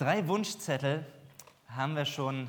Drei 0.00 0.26
Wunschzettel 0.26 1.04
haben 1.68 1.94
wir 1.94 2.06
schon 2.06 2.48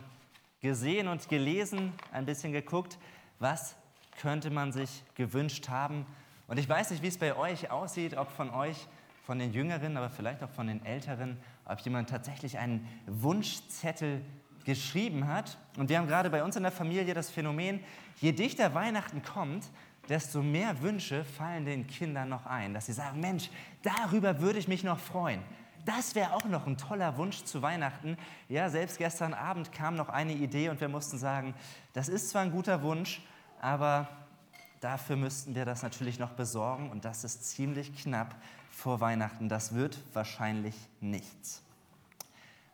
gesehen 0.62 1.10
und 1.10 1.28
gelesen, 1.28 1.92
ein 2.14 2.26
bisschen 2.26 2.54
geguckt, 2.54 2.98
was 3.40 3.76
könnte 4.22 4.50
man 4.50 4.72
sich 4.72 5.04
gewünscht 5.16 5.68
haben. 5.68 6.06
Und 6.48 6.60
ich 6.60 6.70
weiß 6.70 6.92
nicht, 6.92 7.04
wie 7.04 7.10
es 7.10 7.18
bei 7.18 7.36
euch 7.36 7.70
aussieht, 7.70 8.16
ob 8.16 8.32
von 8.32 8.52
euch, 8.52 8.88
von 9.26 9.38
den 9.38 9.52
Jüngeren, 9.52 9.98
aber 9.98 10.10
vielleicht 10.10 10.42
auch 10.44 10.50
von 10.50 10.68
den 10.68 10.86
Älteren, 10.86 11.38
ob 11.66 11.78
jemand 11.82 12.10
tatsächlich 12.10 12.58
einen 12.58 12.88
Wunschzettel 13.06 14.22
geschrieben 14.64 15.28
hat. 15.28 15.58
Und 15.76 15.90
wir 15.90 15.98
haben 15.98 16.08
gerade 16.08 16.30
bei 16.30 16.46
uns 16.46 16.56
in 16.56 16.64
der 16.64 16.72
Familie 16.72 17.14
das 17.14 17.30
Phänomen, 17.30 17.82
je 18.22 18.32
dichter 18.32 18.74
Weihnachten 18.74 19.24
kommt, 19.24 19.70
desto 20.08 20.42
mehr 20.42 20.82
Wünsche 20.82 21.26
fallen 21.26 21.66
den 21.66 21.86
Kindern 21.86 22.30
noch 22.30 22.46
ein, 22.46 22.74
dass 22.74 22.86
sie 22.86 22.94
sagen, 22.94 23.20
Mensch, 23.20 23.50
darüber 23.84 24.40
würde 24.40 24.58
ich 24.58 24.70
mich 24.70 24.86
noch 24.86 25.00
freuen. 25.00 25.44
Das 25.86 26.14
wäre 26.16 26.34
auch 26.34 26.46
noch 26.46 26.68
ein 26.68 26.78
toller 26.78 27.18
Wunsch 27.18 27.44
zu 27.44 27.62
Weihnachten. 27.62 28.18
Ja, 28.50 28.70
selbst 28.70 28.98
gestern 28.98 29.34
Abend 29.34 29.72
kam 29.72 29.96
noch 29.96 30.10
eine 30.10 30.34
Idee 30.34 30.70
und 30.70 30.80
wir 30.80 30.90
mussten 30.90 31.18
sagen, 31.18 31.56
das 31.94 32.08
ist 32.08 32.30
zwar 32.30 32.44
ein 32.44 32.52
guter 32.52 32.84
Wunsch, 32.84 33.22
aber 33.60 34.08
dafür 34.80 35.16
müssten 35.16 35.56
wir 35.56 35.66
das 35.66 35.82
natürlich 35.82 36.20
noch 36.20 36.32
besorgen 36.32 36.92
und 36.92 37.06
das 37.06 37.24
ist 37.24 37.50
ziemlich 37.50 37.96
knapp 37.96 38.36
vor 38.70 39.00
Weihnachten. 39.00 39.50
Das 39.50 39.74
wird 39.74 39.98
wahrscheinlich 40.14 40.76
nichts. 41.00 41.64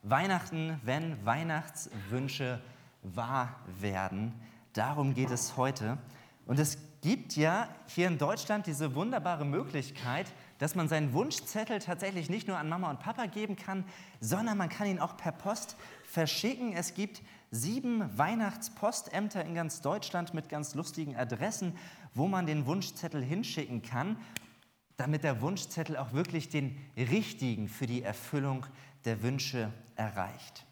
Weihnachten, 0.03 0.79
wenn 0.83 1.25
Weihnachtswünsche 1.25 2.61
wahr 3.03 3.55
werden, 3.79 4.33
darum 4.73 5.13
geht 5.13 5.31
es 5.31 5.57
heute. 5.57 5.97
Und 6.45 6.59
es 6.59 6.77
gibt 7.01 7.35
ja 7.35 7.67
hier 7.87 8.07
in 8.07 8.17
Deutschland 8.17 8.67
diese 8.67 8.95
wunderbare 8.95 9.45
Möglichkeit, 9.45 10.27
dass 10.57 10.75
man 10.75 10.87
seinen 10.87 11.13
Wunschzettel 11.13 11.79
tatsächlich 11.79 12.29
nicht 12.29 12.47
nur 12.47 12.57
an 12.57 12.69
Mama 12.69 12.89
und 12.89 12.99
Papa 12.99 13.25
geben 13.25 13.55
kann, 13.55 13.85
sondern 14.19 14.57
man 14.57 14.69
kann 14.69 14.87
ihn 14.87 14.99
auch 14.99 15.17
per 15.17 15.31
Post 15.31 15.75
verschicken. 16.03 16.73
Es 16.73 16.93
gibt 16.93 17.21
sieben 17.51 18.17
Weihnachtspostämter 18.17 19.43
in 19.45 19.55
ganz 19.55 19.81
Deutschland 19.81 20.33
mit 20.33 20.49
ganz 20.49 20.75
lustigen 20.75 21.15
Adressen, 21.15 21.75
wo 22.13 22.27
man 22.27 22.45
den 22.45 22.65
Wunschzettel 22.65 23.23
hinschicken 23.23 23.81
kann, 23.81 24.17
damit 24.97 25.23
der 25.23 25.41
Wunschzettel 25.41 25.95
auch 25.97 26.13
wirklich 26.13 26.49
den 26.49 26.77
richtigen 26.97 27.67
für 27.69 27.85
die 27.85 28.01
Erfüllung 28.01 28.65
der 29.05 29.21
Wünsche 29.21 29.71
erreicht. 29.95 30.65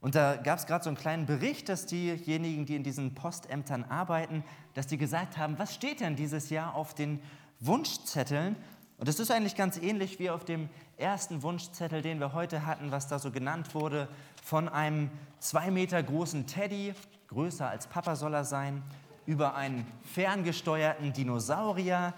Und 0.00 0.16
da 0.16 0.36
gab 0.36 0.58
es 0.58 0.66
gerade 0.66 0.84
so 0.84 0.90
einen 0.90 0.98
kleinen 0.98 1.24
Bericht, 1.24 1.70
dass 1.70 1.86
diejenigen, 1.86 2.66
die 2.66 2.76
in 2.76 2.82
diesen 2.82 3.14
Postämtern 3.14 3.84
arbeiten, 3.84 4.44
dass 4.74 4.86
die 4.86 4.98
gesagt 4.98 5.38
haben, 5.38 5.58
was 5.58 5.74
steht 5.74 6.00
denn 6.00 6.14
dieses 6.14 6.50
Jahr 6.50 6.74
auf 6.74 6.92
den 6.92 7.20
Wunschzetteln? 7.60 8.56
Und 8.98 9.08
das 9.08 9.18
ist 9.18 9.30
eigentlich 9.30 9.56
ganz 9.56 9.76
ähnlich 9.76 10.18
wie 10.18 10.30
auf 10.30 10.44
dem 10.44 10.68
ersten 10.96 11.42
Wunschzettel, 11.42 12.00
den 12.00 12.20
wir 12.20 12.32
heute 12.32 12.64
hatten, 12.64 12.92
was 12.92 13.08
da 13.08 13.18
so 13.18 13.30
genannt 13.30 13.74
wurde, 13.74 14.08
von 14.42 14.68
einem 14.68 15.10
zwei 15.40 15.70
Meter 15.70 16.02
großen 16.02 16.46
Teddy, 16.46 16.94
größer 17.28 17.68
als 17.68 17.86
Papa 17.88 18.14
soll 18.14 18.34
er 18.34 18.44
sein, 18.44 18.82
über 19.26 19.54
einen 19.56 19.86
ferngesteuerten 20.12 21.12
Dinosaurier 21.12 22.14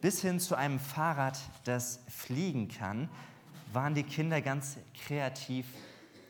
bis 0.00 0.20
hin 0.20 0.40
zu 0.40 0.54
einem 0.56 0.80
Fahrrad, 0.80 1.38
das 1.64 2.00
fliegen 2.08 2.68
kann, 2.68 3.08
waren 3.72 3.94
die 3.94 4.02
Kinder 4.02 4.40
ganz 4.40 4.78
kreativ 5.06 5.66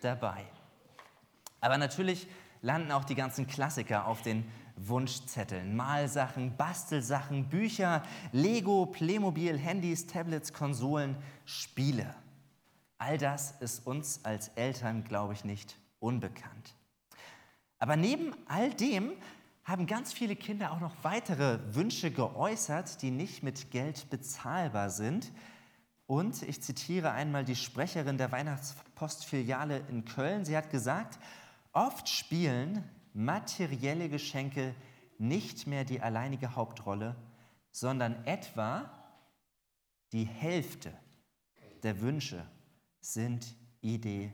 dabei. 0.00 0.44
Aber 1.60 1.78
natürlich 1.78 2.26
landen 2.62 2.92
auch 2.92 3.04
die 3.04 3.14
ganzen 3.14 3.46
Klassiker 3.46 4.06
auf 4.06 4.22
den 4.22 4.44
Wunschzetteln. 4.86 5.74
Malsachen, 5.74 6.56
Bastelsachen, 6.56 7.48
Bücher, 7.48 8.02
Lego, 8.32 8.86
Playmobil, 8.86 9.58
Handys, 9.58 10.06
Tablets, 10.06 10.52
Konsolen, 10.52 11.16
Spiele. 11.44 12.14
All 12.98 13.18
das 13.18 13.52
ist 13.60 13.86
uns 13.86 14.24
als 14.24 14.48
Eltern, 14.48 15.04
glaube 15.04 15.32
ich, 15.32 15.44
nicht 15.44 15.76
unbekannt. 16.00 16.74
Aber 17.78 17.96
neben 17.96 18.34
all 18.46 18.70
dem 18.70 19.12
haben 19.64 19.86
ganz 19.86 20.12
viele 20.12 20.34
Kinder 20.34 20.72
auch 20.72 20.80
noch 20.80 20.94
weitere 21.02 21.58
Wünsche 21.74 22.10
geäußert, 22.10 23.02
die 23.02 23.10
nicht 23.10 23.42
mit 23.42 23.70
Geld 23.70 24.10
bezahlbar 24.10 24.90
sind. 24.90 25.30
Und 26.06 26.42
ich 26.42 26.62
zitiere 26.62 27.12
einmal 27.12 27.44
die 27.44 27.54
Sprecherin 27.54 28.16
der 28.16 28.32
Weihnachtspostfiliale 28.32 29.82
in 29.90 30.04
Köln. 30.04 30.44
Sie 30.44 30.56
hat 30.56 30.70
gesagt, 30.70 31.18
Oft 31.72 32.08
spielen 32.08 32.82
materielle 33.14 34.08
Geschenke 34.08 34.74
nicht 35.18 35.66
mehr 35.66 35.84
die 35.84 36.00
alleinige 36.00 36.54
Hauptrolle, 36.54 37.16
sondern 37.70 38.24
etwa 38.24 38.90
die 40.12 40.24
Hälfte 40.24 40.92
der 41.82 42.00
Wünsche 42.00 42.44
sind 43.00 43.54
ideell. 43.80 44.32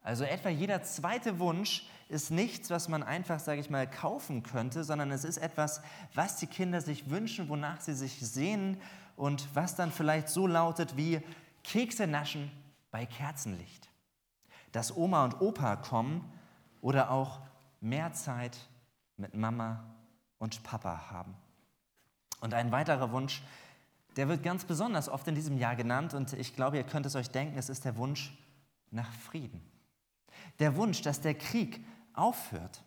Also 0.00 0.24
etwa 0.24 0.48
jeder 0.50 0.82
zweite 0.82 1.38
Wunsch 1.38 1.86
ist 2.08 2.30
nichts, 2.30 2.70
was 2.70 2.88
man 2.88 3.02
einfach, 3.02 3.40
sage 3.40 3.60
ich 3.60 3.70
mal, 3.70 3.90
kaufen 3.90 4.44
könnte, 4.44 4.84
sondern 4.84 5.10
es 5.10 5.24
ist 5.24 5.38
etwas, 5.38 5.80
was 6.14 6.36
die 6.36 6.46
Kinder 6.46 6.80
sich 6.80 7.10
wünschen, 7.10 7.48
wonach 7.48 7.80
sie 7.80 7.94
sich 7.94 8.20
sehnen 8.20 8.80
und 9.16 9.48
was 9.54 9.74
dann 9.74 9.90
vielleicht 9.90 10.28
so 10.28 10.46
lautet 10.46 10.96
wie 10.96 11.20
Kekse 11.64 12.06
naschen 12.06 12.52
bei 12.92 13.04
Kerzenlicht 13.06 13.86
dass 14.76 14.94
Oma 14.94 15.24
und 15.24 15.40
Opa 15.40 15.76
kommen 15.76 16.30
oder 16.86 17.10
auch 17.10 17.40
mehr 17.80 18.12
Zeit 18.12 18.56
mit 19.16 19.34
Mama 19.34 19.82
und 20.38 20.62
Papa 20.62 21.10
haben. 21.10 21.34
Und 22.40 22.54
ein 22.54 22.70
weiterer 22.70 23.10
Wunsch, 23.10 23.42
der 24.14 24.28
wird 24.28 24.44
ganz 24.44 24.64
besonders 24.64 25.08
oft 25.08 25.26
in 25.26 25.34
diesem 25.34 25.58
Jahr 25.58 25.74
genannt 25.74 26.14
und 26.14 26.32
ich 26.34 26.54
glaube, 26.54 26.76
ihr 26.76 26.84
könnt 26.84 27.04
es 27.04 27.16
euch 27.16 27.28
denken, 27.28 27.58
es 27.58 27.70
ist 27.70 27.84
der 27.84 27.96
Wunsch 27.96 28.38
nach 28.92 29.12
Frieden. 29.12 29.60
Der 30.60 30.76
Wunsch, 30.76 31.02
dass 31.02 31.20
der 31.20 31.34
Krieg 31.34 31.84
aufhört. 32.12 32.84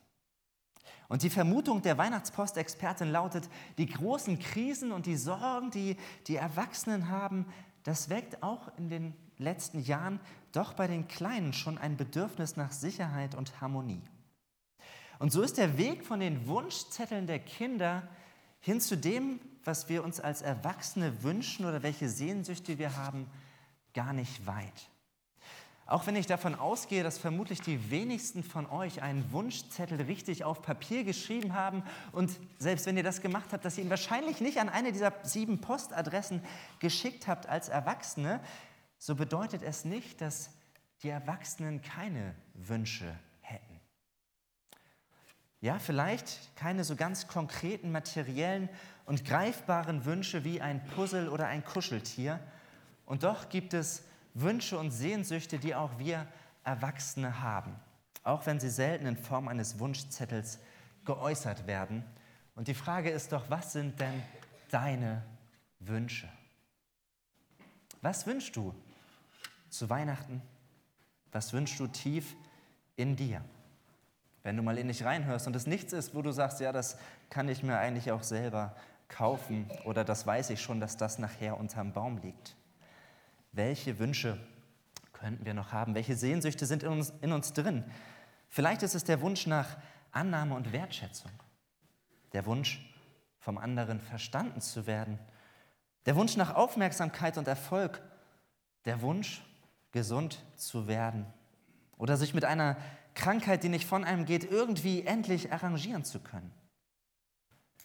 Und 1.09 1.23
die 1.23 1.29
Vermutung 1.29 1.81
der 1.81 1.97
Weihnachtspost-Expertin 1.97 3.11
lautet, 3.11 3.49
die 3.77 3.87
großen 3.87 4.39
Krisen 4.39 4.93
und 4.93 5.07
die 5.07 5.17
Sorgen, 5.17 5.71
die 5.71 5.97
die 6.27 6.37
Erwachsenen 6.37 7.09
haben, 7.09 7.47
das 7.83 8.09
weckt 8.09 8.43
auch 8.43 8.71
in 8.77 8.87
den 8.87 9.28
letzten 9.39 9.79
Jahren 9.79 10.19
doch 10.51 10.73
bei 10.73 10.87
den 10.87 11.07
Kleinen 11.07 11.53
schon 11.53 11.77
ein 11.77 11.97
Bedürfnis 11.97 12.55
nach 12.55 12.71
Sicherheit 12.71 13.35
und 13.35 13.61
Harmonie. 13.61 14.01
Und 15.17 15.31
so 15.31 15.41
ist 15.41 15.57
der 15.57 15.77
Weg 15.77 16.05
von 16.05 16.19
den 16.19 16.47
Wunschzetteln 16.47 17.27
der 17.27 17.39
Kinder 17.39 18.07
hin 18.59 18.79
zu 18.79 18.95
dem, 18.95 19.39
was 19.63 19.89
wir 19.89 20.03
uns 20.03 20.19
als 20.19 20.41
Erwachsene 20.41 21.23
wünschen 21.23 21.65
oder 21.65 21.83
welche 21.83 22.09
Sehnsüchte 22.09 22.77
wir 22.77 22.95
haben, 22.95 23.27
gar 23.93 24.13
nicht 24.13 24.45
weit. 24.45 24.89
Auch 25.85 26.05
wenn 26.05 26.15
ich 26.15 26.27
davon 26.27 26.53
ausgehe, 26.53 27.01
dass 27.01 27.17
vermutlich 27.17 27.61
die 27.61 27.89
wenigsten 27.89 28.43
von 28.43 28.67
euch 28.67 29.01
einen 29.01 29.31
Wunschzettel 29.31 29.99
richtig 30.01 30.43
auf 30.43 30.61
Papier 30.61 31.03
geschrieben 31.03 31.55
haben 31.55 31.81
und 32.11 32.39
selbst 32.59 32.85
wenn 32.85 32.95
ihr 32.95 33.03
das 33.03 33.21
gemacht 33.21 33.47
habt, 33.51 33.65
dass 33.65 33.77
ihr 33.77 33.85
ihn 33.85 33.89
wahrscheinlich 33.89 34.39
nicht 34.39 34.59
an 34.59 34.69
eine 34.69 34.91
dieser 34.91 35.13
sieben 35.23 35.61
Postadressen 35.61 36.43
geschickt 36.77 37.27
habt 37.27 37.47
als 37.49 37.69
Erwachsene, 37.69 38.39
so 38.99 39.15
bedeutet 39.15 39.63
es 39.63 39.85
nicht, 39.85 40.21
dass 40.21 40.51
die 41.01 41.09
Erwachsenen 41.09 41.81
keine 41.81 42.35
Wünsche 42.53 43.17
hätten. 43.39 43.79
Ja, 45.61 45.79
vielleicht 45.79 46.55
keine 46.57 46.83
so 46.83 46.97
ganz 46.97 47.27
konkreten, 47.27 47.91
materiellen 47.91 48.69
und 49.05 49.23
greifbaren 49.23 50.03
Wünsche 50.03 50.43
wie 50.43 50.61
ein 50.61 50.85
Puzzle 50.87 51.29
oder 51.29 51.47
ein 51.47 51.63
Kuscheltier. 51.63 52.39
Und 53.05 53.23
doch 53.23 53.49
gibt 53.49 53.73
es 53.73 54.03
Wünsche 54.33 54.77
und 54.77 54.91
Sehnsüchte, 54.91 55.57
die 55.57 55.73
auch 55.73 55.97
wir 55.97 56.27
Erwachsene 56.65 57.41
haben, 57.41 57.75
auch 58.23 58.45
wenn 58.45 58.59
sie 58.59 58.69
selten 58.69 59.05
in 59.05 59.17
Form 59.17 59.47
eines 59.47 59.79
Wunschzettels 59.79 60.59
geäußert 61.05 61.67
werden. 61.67 62.05
Und 62.55 62.67
die 62.67 62.73
Frage 62.73 63.09
ist 63.09 63.31
doch, 63.31 63.49
was 63.49 63.71
sind 63.71 63.99
denn 64.01 64.21
deine 64.69 65.23
Wünsche? 65.79 66.27
Was 68.01 68.27
wünschst 68.27 68.55
du 68.55 68.75
zu 69.69 69.89
Weihnachten? 69.89 70.41
Was 71.31 71.53
wünschst 71.53 71.79
du 71.79 71.87
tief 71.87 72.35
in 72.95 73.15
dir? 73.15 73.41
Wenn 74.43 74.57
du 74.57 74.63
mal 74.63 74.77
in 74.77 74.87
dich 74.87 75.03
reinhörst 75.03 75.47
und 75.47 75.55
es 75.55 75.67
nichts 75.67 75.93
ist, 75.93 76.15
wo 76.15 76.21
du 76.21 76.31
sagst, 76.31 76.59
ja, 76.59 76.71
das 76.71 76.97
kann 77.29 77.49
ich 77.49 77.61
mir 77.61 77.77
eigentlich 77.77 78.11
auch 78.11 78.23
selber 78.23 78.75
kaufen 79.07 79.69
oder 79.85 80.03
das 80.03 80.25
weiß 80.25 80.51
ich 80.51 80.61
schon, 80.61 80.79
dass 80.79 80.97
das 80.97 81.19
nachher 81.19 81.57
unterm 81.57 81.93
Baum 81.93 82.17
liegt. 82.19 82.55
Welche 83.51 83.99
Wünsche 83.99 84.39
könnten 85.11 85.45
wir 85.45 85.53
noch 85.53 85.73
haben? 85.73 85.95
Welche 85.95 86.15
Sehnsüchte 86.15 86.65
sind 86.65 86.83
in 86.83 86.89
uns, 86.89 87.13
in 87.21 87.31
uns 87.33 87.53
drin? 87.53 87.83
Vielleicht 88.47 88.83
ist 88.83 88.95
es 88.95 89.03
der 89.03 89.21
Wunsch 89.21 89.47
nach 89.47 89.77
Annahme 90.11 90.55
und 90.55 90.71
Wertschätzung, 90.71 91.31
der 92.33 92.45
Wunsch, 92.45 92.85
vom 93.39 93.57
anderen 93.57 93.99
verstanden 93.99 94.61
zu 94.61 94.85
werden, 94.85 95.17
der 96.05 96.15
Wunsch 96.15 96.37
nach 96.37 96.55
Aufmerksamkeit 96.55 97.37
und 97.37 97.47
Erfolg, 97.47 98.01
der 98.85 99.01
Wunsch 99.01 99.41
gesund 99.91 100.43
zu 100.55 100.87
werden 100.87 101.25
oder 101.97 102.17
sich 102.17 102.33
mit 102.33 102.45
einer 102.45 102.77
Krankheit, 103.15 103.63
die 103.63 103.69
nicht 103.69 103.85
von 103.85 104.03
einem 104.03 104.25
geht, 104.25 104.49
irgendwie 104.49 105.05
endlich 105.05 105.51
arrangieren 105.51 106.03
zu 106.05 106.19
können. 106.19 106.51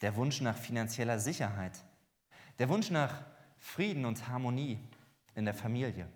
Der 0.01 0.17
Wunsch 0.17 0.41
nach 0.41 0.57
finanzieller 0.57 1.19
Sicherheit, 1.19 1.85
der 2.59 2.69
Wunsch 2.69 2.91
nach 2.91 3.25
Frieden 3.59 4.05
und 4.05 4.29
Harmonie 4.29 4.79
in 5.35 5.45
der 5.45 5.55
Familie, 5.55 6.09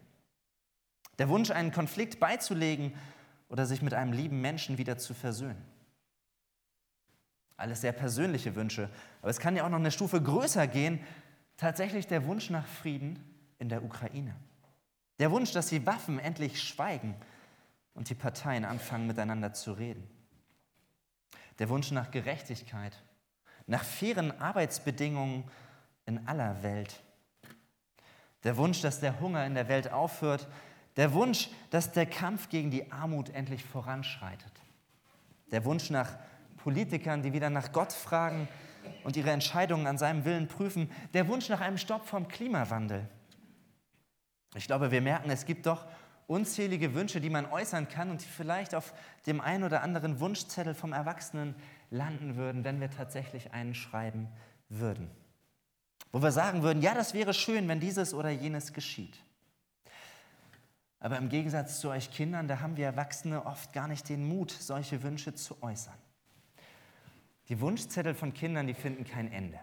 Der 1.19 1.29
Wunsch, 1.29 1.50
einen 1.50 1.73
Konflikt 1.73 2.20
beizulegen 2.20 2.93
oder 3.49 3.67
sich 3.67 3.82
mit 3.82 3.93
einem 3.93 4.12
lieben 4.12 4.40
Menschen 4.40 4.79
wieder 4.79 4.99
zu 4.99 5.14
versöhnen. 5.14 5.64
Alles 7.56 7.81
sehr 7.81 7.93
persönliche 7.93 8.55
Wünsche. 8.55 8.88
Aber 9.20 9.31
es 9.31 9.40
kann 9.40 9.56
ja 9.56 9.64
auch 9.64 9.69
noch 9.69 9.81
eine 9.81 9.90
Stufe 9.90 10.23
größer 10.23 10.69
gehen. 10.69 11.00
Tatsächlich 11.56 12.06
der 12.06 12.25
Wunsch 12.25 12.50
nach 12.50 12.67
Frieden 12.67 13.19
in 13.58 13.69
der 13.69 13.82
Ukraine. 13.82 14.37
Der 15.18 15.30
Wunsch, 15.30 15.52
dass 15.52 15.66
die 15.68 15.84
Waffen 15.84 16.18
endlich 16.18 16.62
schweigen 16.62 17.14
und 17.94 18.08
die 18.08 18.14
Parteien 18.14 18.64
anfangen 18.64 19.06
miteinander 19.06 19.52
zu 19.52 19.72
reden. 19.72 20.08
Der 21.58 21.68
Wunsch 21.68 21.90
nach 21.90 22.10
Gerechtigkeit, 22.10 22.96
nach 23.66 23.82
fairen 23.82 24.40
Arbeitsbedingungen 24.40 25.44
in 26.06 26.26
aller 26.28 26.62
Welt. 26.62 27.02
Der 28.44 28.56
Wunsch, 28.56 28.80
dass 28.80 29.00
der 29.00 29.18
Hunger 29.20 29.44
in 29.44 29.54
der 29.54 29.68
Welt 29.68 29.92
aufhört. 29.92 30.46
Der 30.96 31.12
Wunsch, 31.12 31.50
dass 31.70 31.92
der 31.92 32.06
Kampf 32.06 32.48
gegen 32.48 32.70
die 32.70 32.90
Armut 32.92 33.30
endlich 33.30 33.64
voranschreitet. 33.64 34.52
Der 35.50 35.64
Wunsch 35.64 35.90
nach 35.90 36.16
Politikern, 36.58 37.22
die 37.22 37.32
wieder 37.32 37.50
nach 37.50 37.72
Gott 37.72 37.92
fragen 37.92 38.48
und 39.04 39.16
ihre 39.16 39.30
Entscheidungen 39.30 39.86
an 39.86 39.98
seinem 39.98 40.24
Willen 40.24 40.48
prüfen. 40.48 40.90
Der 41.14 41.26
Wunsch 41.28 41.48
nach 41.48 41.60
einem 41.60 41.78
Stopp 41.78 42.06
vom 42.06 42.28
Klimawandel. 42.28 43.08
Ich 44.54 44.66
glaube, 44.66 44.90
wir 44.90 45.00
merken, 45.00 45.30
es 45.30 45.44
gibt 45.44 45.66
doch 45.66 45.86
unzählige 46.26 46.94
Wünsche, 46.94 47.20
die 47.20 47.30
man 47.30 47.46
äußern 47.46 47.88
kann 47.88 48.10
und 48.10 48.22
die 48.22 48.28
vielleicht 48.28 48.74
auf 48.74 48.92
dem 49.26 49.40
einen 49.40 49.64
oder 49.64 49.82
anderen 49.82 50.20
Wunschzettel 50.20 50.74
vom 50.74 50.92
Erwachsenen 50.92 51.54
landen 51.90 52.36
würden, 52.36 52.64
wenn 52.64 52.80
wir 52.80 52.90
tatsächlich 52.90 53.52
einen 53.52 53.74
schreiben 53.74 54.28
würden. 54.68 55.10
Wo 56.12 56.22
wir 56.22 56.32
sagen 56.32 56.62
würden, 56.62 56.82
ja, 56.82 56.94
das 56.94 57.14
wäre 57.14 57.34
schön, 57.34 57.68
wenn 57.68 57.80
dieses 57.80 58.14
oder 58.14 58.30
jenes 58.30 58.72
geschieht. 58.72 59.18
Aber 61.00 61.16
im 61.16 61.28
Gegensatz 61.28 61.80
zu 61.80 61.90
euch 61.90 62.10
Kindern, 62.10 62.48
da 62.48 62.60
haben 62.60 62.76
wir 62.76 62.86
Erwachsene 62.86 63.46
oft 63.46 63.72
gar 63.72 63.88
nicht 63.88 64.08
den 64.08 64.26
Mut, 64.26 64.50
solche 64.50 65.02
Wünsche 65.02 65.34
zu 65.34 65.62
äußern. 65.62 65.94
Die 67.48 67.60
Wunschzettel 67.60 68.14
von 68.14 68.34
Kindern, 68.34 68.66
die 68.66 68.74
finden 68.74 69.04
kein 69.04 69.30
Ende. 69.32 69.60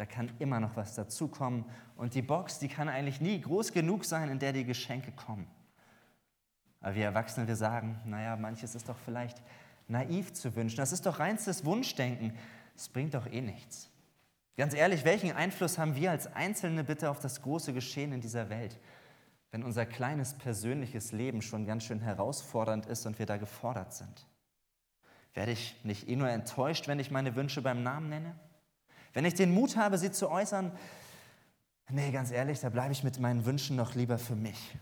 Da 0.00 0.06
kann 0.06 0.32
immer 0.38 0.60
noch 0.60 0.76
was 0.76 0.94
dazukommen. 0.94 1.66
Und 1.94 2.14
die 2.14 2.22
Box, 2.22 2.58
die 2.58 2.68
kann 2.68 2.88
eigentlich 2.88 3.20
nie 3.20 3.38
groß 3.38 3.70
genug 3.74 4.06
sein, 4.06 4.30
in 4.30 4.38
der 4.38 4.54
die 4.54 4.64
Geschenke 4.64 5.12
kommen. 5.12 5.46
Aber 6.80 6.94
wir 6.94 7.04
Erwachsene, 7.04 7.46
wir 7.46 7.54
sagen, 7.54 8.00
naja, 8.06 8.34
manches 8.36 8.74
ist 8.74 8.88
doch 8.88 8.96
vielleicht 9.04 9.42
naiv 9.88 10.32
zu 10.32 10.56
wünschen. 10.56 10.78
Das 10.78 10.92
ist 10.92 11.04
doch 11.04 11.18
reinstes 11.18 11.66
Wunschdenken. 11.66 12.32
Es 12.74 12.88
bringt 12.88 13.12
doch 13.12 13.26
eh 13.26 13.42
nichts. 13.42 13.90
Ganz 14.56 14.72
ehrlich, 14.72 15.04
welchen 15.04 15.32
Einfluss 15.32 15.76
haben 15.76 15.94
wir 15.94 16.12
als 16.12 16.34
Einzelne 16.34 16.82
bitte 16.82 17.10
auf 17.10 17.20
das 17.20 17.42
große 17.42 17.74
Geschehen 17.74 18.12
in 18.12 18.22
dieser 18.22 18.48
Welt, 18.48 18.78
wenn 19.50 19.62
unser 19.62 19.84
kleines 19.84 20.32
persönliches 20.32 21.12
Leben 21.12 21.42
schon 21.42 21.66
ganz 21.66 21.84
schön 21.84 22.00
herausfordernd 22.00 22.86
ist 22.86 23.04
und 23.04 23.18
wir 23.18 23.26
da 23.26 23.36
gefordert 23.36 23.92
sind? 23.92 24.26
Werde 25.34 25.52
ich 25.52 25.76
nicht 25.84 26.08
eh 26.08 26.16
nur 26.16 26.30
enttäuscht, 26.30 26.88
wenn 26.88 27.00
ich 27.00 27.10
meine 27.10 27.36
Wünsche 27.36 27.60
beim 27.60 27.82
Namen 27.82 28.08
nenne? 28.08 28.34
Wenn 29.12 29.24
ich 29.24 29.34
den 29.34 29.52
Mut 29.52 29.76
habe, 29.76 29.98
sie 29.98 30.10
zu 30.10 30.30
äußern, 30.30 30.72
nee, 31.88 32.10
ganz 32.12 32.30
ehrlich, 32.30 32.60
da 32.60 32.68
bleibe 32.68 32.92
ich 32.92 33.02
mit 33.02 33.18
meinen 33.18 33.44
Wünschen 33.44 33.76
noch 33.76 33.94
lieber 33.94 34.18
für 34.18 34.36
mich. 34.36 34.76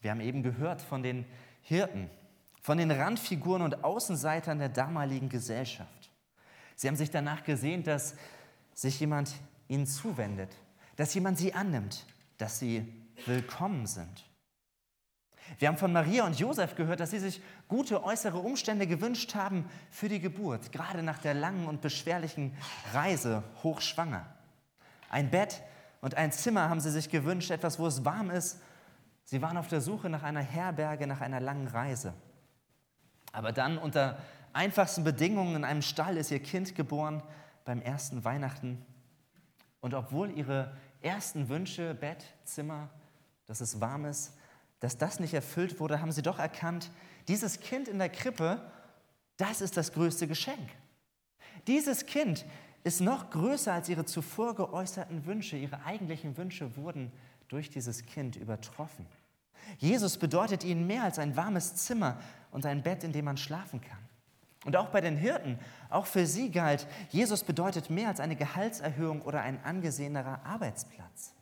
Wir 0.00 0.10
haben 0.10 0.20
eben 0.20 0.42
gehört 0.42 0.82
von 0.82 1.02
den 1.02 1.24
Hirten, 1.62 2.10
von 2.60 2.78
den 2.78 2.90
Randfiguren 2.90 3.62
und 3.62 3.82
Außenseitern 3.82 4.58
der 4.58 4.68
damaligen 4.68 5.28
Gesellschaft. 5.28 6.10
Sie 6.76 6.88
haben 6.88 6.96
sich 6.96 7.10
danach 7.10 7.42
gesehnt, 7.42 7.86
dass 7.86 8.14
sich 8.74 9.00
jemand 9.00 9.34
ihnen 9.68 9.86
zuwendet, 9.86 10.54
dass 10.96 11.14
jemand 11.14 11.38
sie 11.38 11.54
annimmt, 11.54 12.04
dass 12.36 12.58
sie 12.58 12.92
willkommen 13.24 13.86
sind. 13.86 14.25
Wir 15.58 15.68
haben 15.68 15.78
von 15.78 15.92
Maria 15.92 16.24
und 16.26 16.38
Josef 16.38 16.74
gehört, 16.74 17.00
dass 17.00 17.10
sie 17.10 17.18
sich 17.18 17.40
gute 17.68 18.04
äußere 18.04 18.38
Umstände 18.38 18.86
gewünscht 18.86 19.34
haben 19.34 19.68
für 19.90 20.08
die 20.08 20.20
Geburt, 20.20 20.72
gerade 20.72 21.02
nach 21.02 21.18
der 21.18 21.34
langen 21.34 21.66
und 21.66 21.80
beschwerlichen 21.80 22.56
Reise 22.92 23.42
hochschwanger. 23.62 24.26
Ein 25.08 25.30
Bett 25.30 25.62
und 26.00 26.14
ein 26.14 26.32
Zimmer 26.32 26.68
haben 26.68 26.80
sie 26.80 26.90
sich 26.90 27.10
gewünscht, 27.10 27.50
etwas, 27.50 27.78
wo 27.78 27.86
es 27.86 28.04
warm 28.04 28.30
ist. 28.30 28.60
Sie 29.24 29.42
waren 29.42 29.56
auf 29.56 29.68
der 29.68 29.80
Suche 29.80 30.08
nach 30.08 30.22
einer 30.22 30.40
Herberge, 30.40 31.06
nach 31.06 31.20
einer 31.20 31.40
langen 31.40 31.68
Reise. 31.68 32.14
Aber 33.32 33.52
dann 33.52 33.78
unter 33.78 34.18
einfachsten 34.52 35.04
Bedingungen 35.04 35.56
in 35.56 35.64
einem 35.64 35.82
Stall 35.82 36.16
ist 36.16 36.30
ihr 36.30 36.40
Kind 36.40 36.74
geboren 36.74 37.22
beim 37.64 37.82
ersten 37.82 38.24
Weihnachten. 38.24 38.84
Und 39.80 39.94
obwohl 39.94 40.30
ihre 40.30 40.76
ersten 41.00 41.48
Wünsche, 41.48 41.94
Bett, 41.94 42.24
Zimmer, 42.44 42.88
dass 43.46 43.60
es 43.60 43.80
warm 43.80 44.04
ist, 44.04 44.36
dass 44.80 44.98
das 44.98 45.20
nicht 45.20 45.34
erfüllt 45.34 45.80
wurde, 45.80 46.00
haben 46.00 46.12
sie 46.12 46.22
doch 46.22 46.38
erkannt, 46.38 46.90
dieses 47.28 47.60
Kind 47.60 47.88
in 47.88 47.98
der 47.98 48.08
Krippe, 48.08 48.60
das 49.36 49.60
ist 49.60 49.76
das 49.76 49.92
größte 49.92 50.26
Geschenk. 50.26 50.68
Dieses 51.66 52.06
Kind 52.06 52.44
ist 52.84 53.00
noch 53.00 53.30
größer 53.30 53.72
als 53.72 53.88
ihre 53.88 54.04
zuvor 54.04 54.54
geäußerten 54.54 55.26
Wünsche. 55.26 55.56
Ihre 55.56 55.84
eigentlichen 55.84 56.36
Wünsche 56.36 56.76
wurden 56.76 57.10
durch 57.48 57.68
dieses 57.70 58.06
Kind 58.06 58.36
übertroffen. 58.36 59.06
Jesus 59.78 60.18
bedeutet 60.18 60.62
ihnen 60.62 60.86
mehr 60.86 61.02
als 61.02 61.18
ein 61.18 61.36
warmes 61.36 61.74
Zimmer 61.74 62.16
und 62.52 62.64
ein 62.64 62.82
Bett, 62.82 63.02
in 63.02 63.12
dem 63.12 63.24
man 63.24 63.36
schlafen 63.36 63.80
kann. 63.80 63.98
Und 64.64 64.76
auch 64.76 64.88
bei 64.88 65.00
den 65.00 65.16
Hirten, 65.16 65.58
auch 65.90 66.06
für 66.06 66.26
sie 66.26 66.50
galt, 66.50 66.86
Jesus 67.10 67.44
bedeutet 67.44 67.90
mehr 67.90 68.08
als 68.08 68.20
eine 68.20 68.36
Gehaltserhöhung 68.36 69.22
oder 69.22 69.40
ein 69.40 69.62
angesehenerer 69.64 70.44
Arbeitsplatz. 70.44 71.35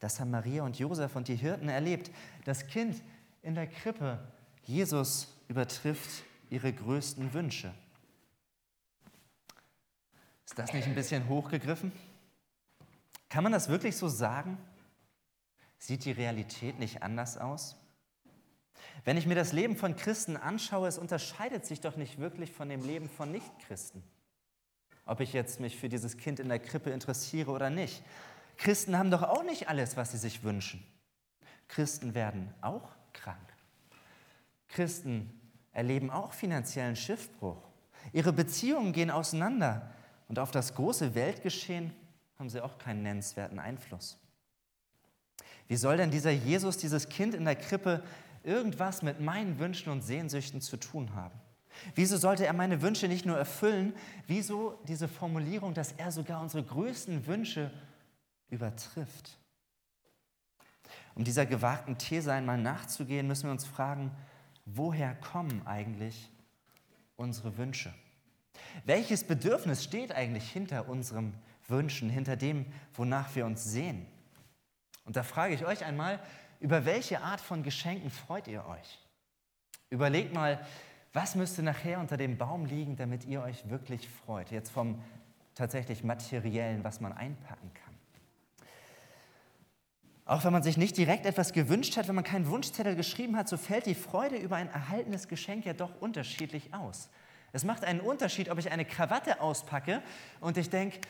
Das 0.00 0.18
haben 0.18 0.30
Maria 0.30 0.64
und 0.64 0.78
Josef 0.78 1.14
und 1.14 1.28
die 1.28 1.36
Hirten 1.36 1.68
erlebt. 1.68 2.10
Das 2.44 2.66
Kind 2.66 3.02
in 3.42 3.54
der 3.54 3.66
Krippe, 3.66 4.18
Jesus, 4.64 5.28
übertrifft 5.48 6.24
ihre 6.48 6.72
größten 6.72 7.32
Wünsche. 7.32 7.72
Ist 10.44 10.58
das 10.58 10.72
nicht 10.72 10.88
ein 10.88 10.94
bisschen 10.94 11.28
hochgegriffen? 11.28 11.92
Kann 13.28 13.44
man 13.44 13.52
das 13.52 13.68
wirklich 13.68 13.96
so 13.96 14.08
sagen? 14.08 14.58
Sieht 15.78 16.04
die 16.04 16.10
Realität 16.10 16.78
nicht 16.78 17.02
anders 17.02 17.38
aus? 17.38 17.76
Wenn 19.04 19.16
ich 19.16 19.26
mir 19.26 19.34
das 19.34 19.52
Leben 19.52 19.76
von 19.76 19.96
Christen 19.96 20.36
anschaue, 20.36 20.88
es 20.88 20.98
unterscheidet 20.98 21.64
sich 21.64 21.80
doch 21.80 21.96
nicht 21.96 22.18
wirklich 22.18 22.52
von 22.52 22.68
dem 22.68 22.84
Leben 22.84 23.08
von 23.08 23.30
Nichtchristen. 23.30 24.02
Ob 25.06 25.20
ich 25.20 25.32
jetzt 25.32 25.60
mich 25.60 25.76
für 25.76 25.88
dieses 25.88 26.16
Kind 26.18 26.40
in 26.40 26.48
der 26.48 26.58
Krippe 26.58 26.90
interessiere 26.90 27.50
oder 27.50 27.70
nicht. 27.70 28.02
Christen 28.60 28.98
haben 28.98 29.10
doch 29.10 29.22
auch 29.22 29.42
nicht 29.42 29.70
alles, 29.70 29.96
was 29.96 30.12
sie 30.12 30.18
sich 30.18 30.44
wünschen. 30.44 30.84
Christen 31.66 32.14
werden 32.14 32.52
auch 32.60 32.90
krank. 33.14 33.38
Christen 34.68 35.30
erleben 35.72 36.10
auch 36.10 36.34
finanziellen 36.34 36.94
Schiffbruch. 36.94 37.56
Ihre 38.12 38.34
Beziehungen 38.34 38.92
gehen 38.92 39.10
auseinander 39.10 39.90
und 40.28 40.38
auf 40.38 40.50
das 40.50 40.74
große 40.74 41.14
Weltgeschehen 41.14 41.94
haben 42.38 42.50
sie 42.50 42.60
auch 42.60 42.76
keinen 42.76 43.02
nennenswerten 43.02 43.58
Einfluss. 43.58 44.18
Wie 45.66 45.76
soll 45.76 45.96
denn 45.96 46.10
dieser 46.10 46.30
Jesus, 46.30 46.76
dieses 46.76 47.08
Kind 47.08 47.34
in 47.34 47.46
der 47.46 47.56
Krippe, 47.56 48.02
irgendwas 48.44 49.00
mit 49.00 49.20
meinen 49.20 49.58
Wünschen 49.58 49.90
und 49.90 50.02
Sehnsüchten 50.02 50.60
zu 50.60 50.76
tun 50.76 51.14
haben? 51.14 51.40
Wieso 51.94 52.18
sollte 52.18 52.44
er 52.44 52.52
meine 52.52 52.82
Wünsche 52.82 53.08
nicht 53.08 53.24
nur 53.24 53.38
erfüllen? 53.38 53.94
Wieso 54.26 54.78
diese 54.86 55.08
Formulierung, 55.08 55.72
dass 55.72 55.92
er 55.92 56.12
sogar 56.12 56.42
unsere 56.42 56.62
größten 56.62 57.26
Wünsche 57.26 57.70
übertrifft. 58.50 59.38
Um 61.14 61.24
dieser 61.24 61.46
gewagten 61.46 61.98
These 61.98 62.32
einmal 62.32 62.58
nachzugehen, 62.58 63.26
müssen 63.26 63.44
wir 63.44 63.52
uns 63.52 63.66
fragen, 63.66 64.10
woher 64.64 65.14
kommen 65.14 65.66
eigentlich 65.66 66.30
unsere 67.16 67.56
Wünsche? 67.58 67.92
Welches 68.84 69.24
Bedürfnis 69.24 69.84
steht 69.84 70.12
eigentlich 70.12 70.50
hinter 70.50 70.88
unseren 70.88 71.34
Wünschen, 71.68 72.10
hinter 72.10 72.36
dem, 72.36 72.66
wonach 72.94 73.34
wir 73.34 73.46
uns 73.46 73.64
sehen? 73.64 74.06
Und 75.04 75.16
da 75.16 75.22
frage 75.22 75.54
ich 75.54 75.66
euch 75.66 75.84
einmal, 75.84 76.20
über 76.60 76.84
welche 76.84 77.20
Art 77.20 77.40
von 77.40 77.62
Geschenken 77.62 78.10
freut 78.10 78.46
ihr 78.48 78.64
euch? 78.66 78.98
Überlegt 79.88 80.34
mal, 80.34 80.64
was 81.12 81.34
müsste 81.34 81.62
nachher 81.62 81.98
unter 81.98 82.16
dem 82.16 82.38
Baum 82.38 82.64
liegen, 82.66 82.96
damit 82.96 83.24
ihr 83.24 83.42
euch 83.42 83.68
wirklich 83.68 84.08
freut? 84.08 84.50
Jetzt 84.50 84.70
vom 84.70 85.02
tatsächlich 85.54 86.04
materiellen, 86.04 86.84
was 86.84 87.00
man 87.00 87.12
einpacken 87.12 87.72
kann. 87.74 87.89
Auch 90.30 90.44
wenn 90.44 90.52
man 90.52 90.62
sich 90.62 90.76
nicht 90.76 90.96
direkt 90.96 91.26
etwas 91.26 91.52
gewünscht 91.52 91.96
hat, 91.96 92.06
wenn 92.06 92.14
man 92.14 92.22
keinen 92.22 92.46
Wunschzettel 92.46 92.94
geschrieben 92.94 93.36
hat, 93.36 93.48
so 93.48 93.56
fällt 93.56 93.86
die 93.86 93.96
Freude 93.96 94.36
über 94.36 94.54
ein 94.54 94.68
erhaltenes 94.68 95.26
Geschenk 95.26 95.66
ja 95.66 95.72
doch 95.72 96.00
unterschiedlich 96.00 96.72
aus. 96.72 97.08
Es 97.50 97.64
macht 97.64 97.82
einen 97.82 97.98
Unterschied, 97.98 98.48
ob 98.48 98.56
ich 98.58 98.70
eine 98.70 98.84
Krawatte 98.84 99.40
auspacke 99.40 100.00
und 100.40 100.56
ich 100.56 100.70
denke, 100.70 101.00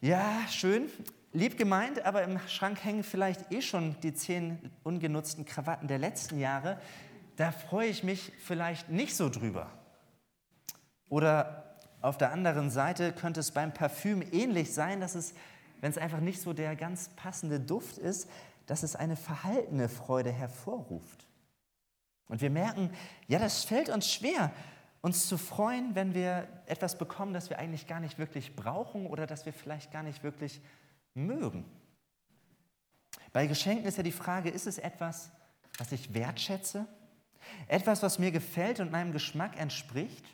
ja, 0.00 0.22
schön, 0.48 0.88
lieb 1.32 1.58
gemeint, 1.58 2.04
aber 2.04 2.22
im 2.22 2.38
Schrank 2.46 2.84
hängen 2.84 3.02
vielleicht 3.02 3.50
eh 3.50 3.62
schon 3.62 3.96
die 4.04 4.14
zehn 4.14 4.70
ungenutzten 4.84 5.44
Krawatten 5.44 5.88
der 5.88 5.98
letzten 5.98 6.38
Jahre. 6.38 6.80
Da 7.34 7.50
freue 7.50 7.88
ich 7.88 8.04
mich 8.04 8.30
vielleicht 8.44 8.90
nicht 8.90 9.16
so 9.16 9.28
drüber. 9.28 9.72
Oder 11.08 11.80
auf 12.00 12.16
der 12.16 12.30
anderen 12.30 12.70
Seite 12.70 13.12
könnte 13.12 13.40
es 13.40 13.50
beim 13.50 13.74
Parfüm 13.74 14.22
ähnlich 14.30 14.72
sein, 14.72 15.00
dass 15.00 15.16
es, 15.16 15.34
wenn 15.80 15.90
es 15.90 15.98
einfach 15.98 16.20
nicht 16.20 16.40
so 16.40 16.52
der 16.52 16.76
ganz 16.76 17.08
passende 17.16 17.58
Duft 17.58 17.98
ist, 17.98 18.28
dass 18.68 18.82
es 18.82 18.94
eine 18.94 19.16
verhaltene 19.16 19.88
Freude 19.88 20.30
hervorruft. 20.30 21.26
Und 22.28 22.42
wir 22.42 22.50
merken, 22.50 22.90
ja, 23.26 23.38
das 23.38 23.64
fällt 23.64 23.88
uns 23.88 24.12
schwer, 24.12 24.52
uns 25.00 25.26
zu 25.26 25.38
freuen, 25.38 25.94
wenn 25.94 26.12
wir 26.14 26.46
etwas 26.66 26.98
bekommen, 26.98 27.32
das 27.32 27.48
wir 27.48 27.58
eigentlich 27.58 27.86
gar 27.86 27.98
nicht 27.98 28.18
wirklich 28.18 28.54
brauchen 28.54 29.06
oder 29.06 29.26
das 29.26 29.46
wir 29.46 29.54
vielleicht 29.54 29.90
gar 29.90 30.02
nicht 30.02 30.22
wirklich 30.22 30.60
mögen. 31.14 31.64
Bei 33.32 33.46
Geschenken 33.46 33.86
ist 33.86 33.96
ja 33.96 34.02
die 34.02 34.12
Frage, 34.12 34.50
ist 34.50 34.66
es 34.66 34.76
etwas, 34.76 35.30
was 35.78 35.90
ich 35.92 36.12
wertschätze? 36.12 36.86
Etwas, 37.68 38.02
was 38.02 38.18
mir 38.18 38.32
gefällt 38.32 38.80
und 38.80 38.92
meinem 38.92 39.12
Geschmack 39.12 39.58
entspricht? 39.58 40.26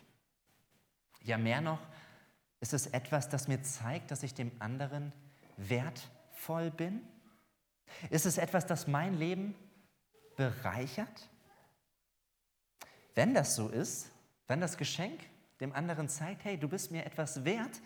Ja, 1.23 1.37
mehr 1.37 1.61
noch, 1.61 1.79
ist 2.59 2.73
es 2.73 2.87
etwas, 2.87 3.29
das 3.29 3.47
mir 3.47 3.63
zeigt, 3.63 4.11
dass 4.11 4.23
ich 4.23 4.33
dem 4.33 4.51
anderen 4.59 5.13
wertvoll 5.55 6.69
bin? 6.69 7.01
Ist 8.09 8.25
es 8.25 8.37
etwas, 8.37 8.65
das 8.65 8.87
mein 8.87 9.17
Leben 9.17 9.55
bereichert? 10.35 11.29
Wenn 13.13 13.33
das 13.33 13.55
so 13.55 13.69
ist, 13.69 14.11
wenn 14.47 14.61
das 14.61 14.77
Geschenk 14.77 15.19
dem 15.59 15.73
anderen 15.73 16.09
zeigt, 16.09 16.43
hey, 16.43 16.57
du 16.57 16.67
bist 16.67 16.91
mir 16.91 17.05
etwas 17.05 17.45
wert, 17.45 17.81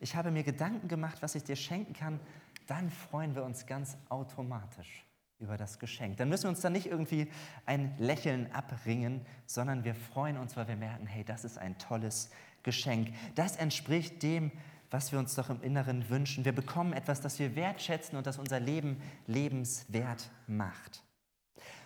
ich 0.00 0.14
habe 0.14 0.30
mir 0.30 0.44
Gedanken 0.44 0.86
gemacht, 0.86 1.18
was 1.20 1.34
ich 1.34 1.42
dir 1.42 1.56
schenken 1.56 1.92
kann, 1.92 2.20
dann 2.68 2.90
freuen 2.90 3.34
wir 3.34 3.42
uns 3.42 3.66
ganz 3.66 3.96
automatisch 4.08 5.04
über 5.40 5.56
das 5.56 5.78
Geschenk. 5.78 6.16
Dann 6.16 6.28
müssen 6.28 6.44
wir 6.44 6.50
uns 6.50 6.60
dann 6.60 6.72
nicht 6.72 6.86
irgendwie 6.86 7.30
ein 7.64 7.94
Lächeln 7.98 8.52
abringen, 8.52 9.24
sondern 9.46 9.84
wir 9.84 9.94
freuen 9.94 10.36
uns, 10.36 10.56
weil 10.56 10.68
wir 10.68 10.76
merken, 10.76 11.06
hey, 11.06 11.24
das 11.24 11.44
ist 11.44 11.58
ein 11.58 11.78
tolles 11.78 12.30
Geschenk. 12.62 13.12
Das 13.34 13.56
entspricht 13.56 14.22
dem, 14.22 14.52
was 14.90 15.12
wir 15.12 15.18
uns 15.18 15.34
doch 15.34 15.50
im 15.50 15.62
Inneren 15.62 16.08
wünschen. 16.08 16.44
Wir 16.44 16.54
bekommen 16.54 16.92
etwas, 16.92 17.20
das 17.20 17.38
wir 17.38 17.56
wertschätzen 17.56 18.16
und 18.16 18.26
das 18.26 18.38
unser 18.38 18.60
Leben 18.60 19.00
lebenswert 19.26 20.30
macht. 20.46 21.02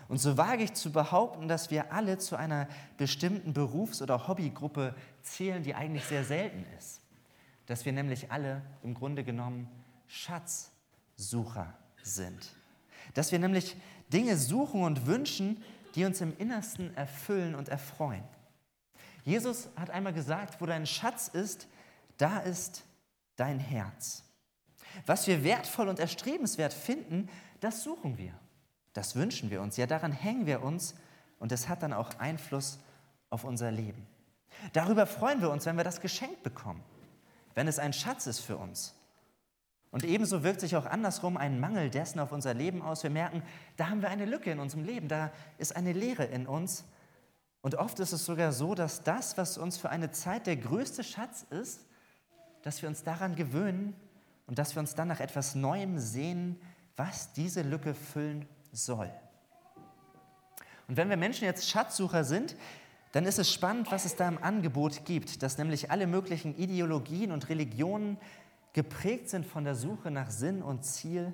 Und 0.09 0.18
so 0.18 0.37
wage 0.37 0.62
ich 0.62 0.75
zu 0.75 0.92
behaupten, 0.92 1.49
dass 1.49 1.71
wir 1.71 1.92
alle 1.92 2.18
zu 2.18 2.37
einer 2.37 2.68
bestimmten 2.99 3.52
Berufs- 3.52 4.02
oder 4.02 4.28
Hobbygruppe 4.28 4.94
zählen, 5.23 5.62
die 5.62 5.75
eigentlich 5.75 6.04
sehr 6.04 6.25
selten 6.25 6.64
ist. 6.78 7.00
Dass 7.66 7.85
wir 7.85 7.92
nämlich 7.92 8.30
alle 8.30 8.62
im 8.82 8.94
Grunde 8.94 9.25
genommen 9.25 9.68
Schatzsucher 10.06 11.73
sind. 12.02 12.54
Dass 13.14 13.32
wir 13.32 13.38
nämlich 13.38 13.76
Dinge 14.12 14.37
suchen 14.37 14.82
und 14.82 15.06
wünschen, 15.06 15.62
die 15.94 16.04
uns 16.04 16.21
im 16.21 16.37
Innersten 16.37 16.94
erfüllen 16.97 17.54
und 17.54 17.68
erfreuen. 17.68 18.25
Jesus 19.25 19.68
hat 19.76 19.90
einmal 19.90 20.12
gesagt, 20.12 20.61
wo 20.61 20.66
dein 20.66 20.87
Schatz 20.87 21.28
ist, 21.28 21.68
da 22.18 22.38
ist 22.40 22.85
dein 23.42 23.58
Herz. 23.58 24.22
Was 25.04 25.26
wir 25.26 25.42
wertvoll 25.42 25.88
und 25.88 25.99
erstrebenswert 25.99 26.72
finden, 26.72 27.28
das 27.58 27.82
suchen 27.82 28.16
wir. 28.16 28.32
Das 28.92 29.16
wünschen 29.16 29.50
wir 29.50 29.61
uns. 29.62 29.76
Ja, 29.76 29.87
daran 29.87 30.12
hängen 30.12 30.46
wir 30.46 30.62
uns 30.62 30.94
und 31.40 31.50
es 31.50 31.68
hat 31.68 31.82
dann 31.82 31.92
auch 31.92 32.20
Einfluss 32.20 32.78
auf 33.30 33.42
unser 33.42 33.72
Leben. 33.72 34.06
Darüber 34.75 35.06
freuen 35.06 35.40
wir 35.40 35.50
uns, 35.50 35.66
wenn 35.66 35.76
wir 35.76 35.82
das 35.82 36.00
geschenkt 36.00 36.44
bekommen, 36.44 36.84
wenn 37.54 37.66
es 37.66 37.80
ein 37.80 37.92
Schatz 37.92 38.28
ist 38.28 38.38
für 38.38 38.56
uns. 38.56 38.94
Und 39.90 40.04
ebenso 40.04 40.44
wirkt 40.44 40.61
sich 40.61 40.76
auch 40.76 40.87
andersrum 40.87 41.37
ein 41.37 41.58
Mangel 41.58 41.90
dessen 41.90 42.20
auf 42.20 42.30
unser 42.30 42.54
Leben 42.54 42.80
aus. 42.80 43.02
Wir 43.02 43.11
merken, 43.11 43.42
da 43.76 43.88
haben 43.88 44.02
wir 44.02 44.08
eine 44.08 44.25
Lücke 44.25 44.52
in 44.52 44.61
unserem 44.61 44.84
Leben, 44.84 45.08
da 45.08 45.32
ist 45.58 45.75
eine 45.75 45.92
Leere 45.92 46.25
in 46.26 46.46
uns. 46.46 46.84
Und 47.61 47.75
oft 47.75 47.99
ist 47.99 48.12
es 48.12 48.25
sogar 48.25 48.52
so, 48.52 48.76
dass 48.76 49.02
das, 49.02 49.37
was 49.37 49.58
uns 49.58 49.78
für 49.78 49.90
eine 49.90 50.12
Zeit 50.12 50.46
der 50.46 50.56
größte 50.56 51.02
Schatz 51.02 51.44
ist, 51.50 51.80
dass 52.62 52.83
wir 52.83 52.88
uns 52.88 53.02
daran 53.02 53.35
gewöhnen 53.35 53.95
und 54.47 54.59
dass 54.59 54.75
wir 54.75 54.81
uns 54.81 54.95
dann 54.95 55.09
nach 55.09 55.21
etwas 55.21 55.54
Neuem 55.54 55.99
sehen, 55.99 56.61
was 56.97 57.33
diese 57.33 57.62
Lücke 57.62 57.95
füllen 57.95 58.47
soll. 58.73 59.11
Und 60.88 60.97
wenn 60.97 61.09
wir 61.09 61.16
Menschen 61.16 61.45
jetzt 61.45 61.69
Schatzsucher 61.69 62.25
sind, 62.25 62.57
dann 63.12 63.25
ist 63.26 63.38
es 63.38 63.52
spannend, 63.52 63.90
was 63.92 64.04
es 64.04 64.16
da 64.16 64.26
im 64.26 64.42
Angebot 64.42 65.04
gibt, 65.04 65.42
dass 65.42 65.59
nämlich 65.59 65.90
alle 65.90 66.07
möglichen 66.07 66.57
Ideologien 66.57 67.31
und 67.31 67.49
Religionen 67.49 68.19
geprägt 68.73 69.28
sind 69.28 69.47
von 69.47 69.64
der 69.64 69.75
Suche 69.75 70.11
nach 70.11 70.31
Sinn 70.31 70.62
und 70.62 70.85
Ziel, 70.85 71.33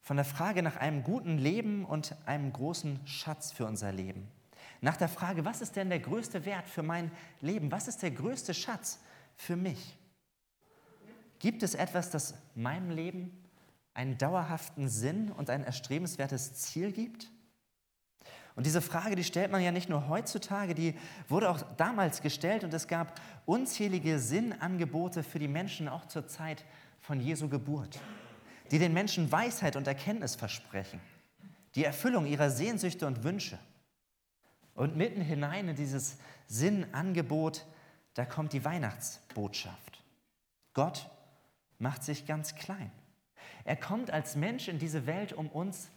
von 0.00 0.16
der 0.16 0.24
Frage 0.24 0.62
nach 0.62 0.76
einem 0.76 1.02
guten 1.02 1.38
Leben 1.38 1.84
und 1.84 2.14
einem 2.26 2.52
großen 2.52 3.00
Schatz 3.06 3.52
für 3.52 3.64
unser 3.64 3.92
Leben. 3.92 4.28
Nach 4.80 4.96
der 4.96 5.08
Frage, 5.08 5.44
was 5.44 5.62
ist 5.62 5.76
denn 5.76 5.88
der 5.88 6.00
größte 6.00 6.44
Wert 6.44 6.68
für 6.68 6.82
mein 6.82 7.10
Leben? 7.40 7.72
Was 7.72 7.88
ist 7.88 8.02
der 8.02 8.10
größte 8.10 8.52
Schatz 8.52 9.00
für 9.36 9.56
mich? 9.56 9.96
Gibt 11.44 11.62
es 11.62 11.74
etwas, 11.74 12.08
das 12.08 12.32
meinem 12.54 12.88
Leben 12.88 13.30
einen 13.92 14.16
dauerhaften 14.16 14.88
Sinn 14.88 15.30
und 15.30 15.50
ein 15.50 15.62
erstrebenswertes 15.62 16.54
Ziel 16.54 16.90
gibt? 16.90 17.30
Und 18.56 18.64
diese 18.64 18.80
Frage, 18.80 19.14
die 19.14 19.24
stellt 19.24 19.52
man 19.52 19.62
ja 19.62 19.70
nicht 19.70 19.90
nur 19.90 20.08
heutzutage, 20.08 20.74
die 20.74 20.94
wurde 21.28 21.50
auch 21.50 21.60
damals 21.76 22.22
gestellt 22.22 22.64
und 22.64 22.72
es 22.72 22.88
gab 22.88 23.20
unzählige 23.44 24.18
Sinnangebote 24.18 25.22
für 25.22 25.38
die 25.38 25.48
Menschen 25.48 25.86
auch 25.86 26.08
zur 26.08 26.26
Zeit 26.26 26.64
von 26.98 27.20
Jesu 27.20 27.50
Geburt, 27.50 28.00
die 28.70 28.78
den 28.78 28.94
Menschen 28.94 29.30
Weisheit 29.30 29.76
und 29.76 29.86
Erkenntnis 29.86 30.36
versprechen, 30.36 30.98
die 31.74 31.84
Erfüllung 31.84 32.24
ihrer 32.24 32.48
Sehnsüchte 32.48 33.06
und 33.06 33.22
Wünsche. 33.22 33.58
Und 34.74 34.96
mitten 34.96 35.20
hinein 35.20 35.68
in 35.68 35.76
dieses 35.76 36.16
Sinnangebot, 36.46 37.66
da 38.14 38.24
kommt 38.24 38.54
die 38.54 38.64
Weihnachtsbotschaft. 38.64 40.02
Gott 40.72 41.10
macht 41.84 42.02
sich 42.02 42.26
ganz 42.26 42.54
klein. 42.54 42.90
Er 43.64 43.76
kommt 43.76 44.10
als 44.10 44.36
Mensch 44.36 44.68
in 44.68 44.78
diese 44.78 45.06
Welt, 45.06 45.34
um 45.34 45.48
uns 45.48 45.90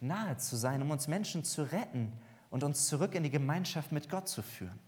nahe 0.00 0.38
zu 0.38 0.56
sein, 0.56 0.80
um 0.80 0.90
uns 0.90 1.06
Menschen 1.06 1.44
zu 1.44 1.70
retten 1.70 2.12
und 2.48 2.64
uns 2.64 2.88
zurück 2.88 3.14
in 3.14 3.22
die 3.22 3.30
Gemeinschaft 3.30 3.92
mit 3.92 4.08
Gott 4.08 4.26
zu 4.26 4.42
führen. 4.42 4.80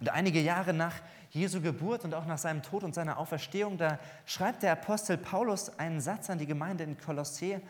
Und 0.00 0.10
einige 0.10 0.40
Jahre 0.40 0.74
nach 0.74 0.94
Jesu 1.30 1.62
Geburt 1.62 2.04
und 2.04 2.14
auch 2.14 2.26
nach 2.26 2.36
seinem 2.36 2.62
Tod 2.62 2.84
und 2.84 2.94
seiner 2.94 3.16
Auferstehung, 3.16 3.78
da 3.78 3.98
schreibt 4.26 4.62
der 4.62 4.72
Apostel 4.72 5.16
Paulus 5.16 5.78
einen 5.78 6.00
Satz 6.00 6.28
an 6.28 6.38
die 6.38 6.46
Gemeinde 6.46 6.84
in 6.84 6.98
Kolossee, 6.98 7.60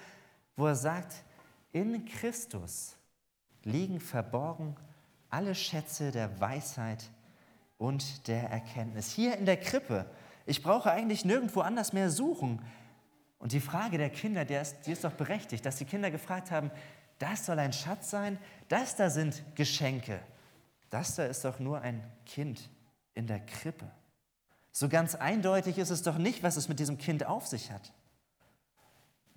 wo 0.57 0.67
er 0.67 0.75
sagt, 0.75 1.15
in 1.73 2.05
Christus 2.07 2.97
liegen 3.63 4.01
verborgen 4.01 4.77
alle 5.31 5.55
Schätze 5.55 6.11
der 6.11 6.41
Weisheit 6.41 7.05
und 7.79 8.27
der 8.27 8.51
Erkenntnis. 8.51 9.13
Hier 9.13 9.37
in 9.37 9.47
der 9.47 9.59
Krippe. 9.59 10.07
Ich 10.47 10.63
brauche 10.63 10.91
eigentlich 10.91 11.25
nirgendwo 11.25 11.61
anders 11.61 11.93
mehr 11.93 12.11
suchen. 12.11 12.61
Und 13.39 13.53
die 13.53 13.61
Frage 13.61 13.99
der 13.99 14.11
Kinder, 14.11 14.45
die 14.45 14.55
ist, 14.55 14.83
die 14.87 14.93
ist 14.93 15.05
doch 15.05 15.13
berechtigt, 15.13 15.67
dass 15.67 15.77
die 15.77 15.85
Kinder 15.85 16.11
gefragt 16.11 16.51
haben, 16.51 16.71
das 17.19 17.47
soll 17.47 17.59
ein 17.59 17.73
Schatz 17.73 18.11
sein, 18.11 18.39
das 18.69 18.97
da 18.97 19.11
sind 19.11 19.43
Geschenke. 19.55 20.21
Das 20.91 21.15
da 21.15 21.25
ist 21.25 21.45
doch 21.45 21.59
nur 21.59 21.81
ein 21.81 22.03
Kind 22.27 22.71
in 23.15 23.27
der 23.27 23.41
Krippe. 23.41 23.91
So 24.73 24.89
ganz 24.89 25.15
eindeutig 25.15 25.79
ist 25.79 25.91
es 25.91 26.03
doch 26.03 26.19
nicht, 26.19 26.43
was 26.43 26.57
es 26.57 26.69
mit 26.69 26.79
diesem 26.79 26.99
Kind 26.99 27.27
auf 27.27 27.47
sich 27.47 27.71
hat. 27.71 27.93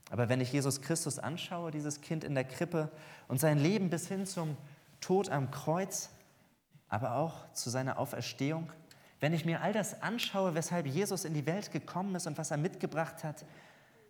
Aber 0.09 0.29
wenn 0.29 0.39
ich 0.39 0.53
Jesus 0.53 0.81
Christus 0.81 1.19
anschaue, 1.19 1.71
dieses 1.71 2.01
Kind 2.01 2.23
in 2.23 2.35
der 2.35 2.43
Krippe 2.43 2.91
und 3.27 3.39
sein 3.39 3.57
Leben 3.57 3.89
bis 3.89 4.07
hin 4.07 4.25
zum 4.25 4.55
Tod 5.01 5.29
am 5.29 5.51
Kreuz, 5.51 6.09
aber 6.87 7.15
auch 7.15 7.51
zu 7.53 7.69
seiner 7.69 7.97
Auferstehung, 7.97 8.71
wenn 9.25 9.33
ich 9.33 9.43
mir 9.43 9.63
all 9.63 9.73
das 9.73 10.03
anschaue, 10.03 10.53
weshalb 10.53 10.85
Jesus 10.85 11.25
in 11.25 11.33
die 11.33 11.47
Welt 11.47 11.71
gekommen 11.71 12.13
ist 12.13 12.27
und 12.27 12.37
was 12.37 12.51
er 12.51 12.57
mitgebracht 12.57 13.23
hat, 13.23 13.43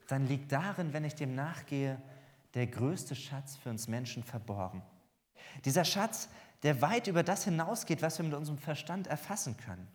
dann 0.09 0.27
liegt 0.27 0.51
darin, 0.51 0.91
wenn 0.91 1.05
ich 1.05 1.15
dem 1.15 1.35
nachgehe, 1.35 2.01
der 2.53 2.67
größte 2.67 3.15
Schatz 3.15 3.55
für 3.55 3.69
uns 3.69 3.87
Menschen 3.87 4.25
verborgen. 4.25 4.81
Dieser 5.63 5.85
Schatz, 5.85 6.27
der 6.63 6.81
weit 6.81 7.07
über 7.07 7.23
das 7.23 7.45
hinausgeht, 7.45 8.01
was 8.01 8.17
wir 8.17 8.25
mit 8.25 8.33
unserem 8.33 8.57
Verstand 8.57 9.07
erfassen 9.07 9.55
können. 9.55 9.87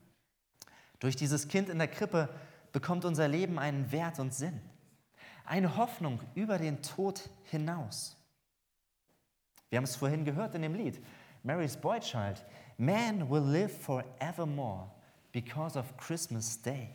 Durch 1.01 1.17
dieses 1.17 1.49
Kind 1.49 1.69
in 1.69 1.77
der 1.77 1.89
Krippe 1.89 2.31
bekommt 2.73 3.05
unser 3.05 3.29
Leben 3.29 3.59
einen 3.59 3.93
Wert 3.93 4.21
und 4.21 4.33
Sinn. 4.33 4.59
Eine 5.45 5.77
Hoffnung 5.77 6.19
über 6.35 6.57
den 6.57 6.81
Tod 6.81 7.29
hinaus. 7.45 8.17
Wir 9.69 9.77
haben 9.77 9.85
es 9.85 9.97
vorhin 9.97 10.25
gehört 10.25 10.55
in 10.55 10.63
dem 10.63 10.73
Lied, 10.73 10.99
Mary's 11.43 11.77
Boy 11.77 12.01
Child. 12.01 12.43
Man 12.79 13.29
will 13.29 13.43
live 13.43 13.83
forevermore 13.83 14.89
because 15.33 15.79
of 15.79 15.97
Christmas 15.97 16.61
Day. 16.61 16.91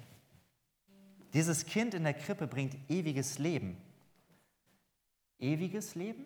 Dieses 1.34 1.66
Kind 1.66 1.94
in 1.94 2.04
der 2.04 2.14
Krippe 2.14 2.48
bringt 2.48 2.76
ewiges 2.90 3.40
Leben. 3.40 3.78
Ewiges 5.40 5.96
Leben? 5.96 6.26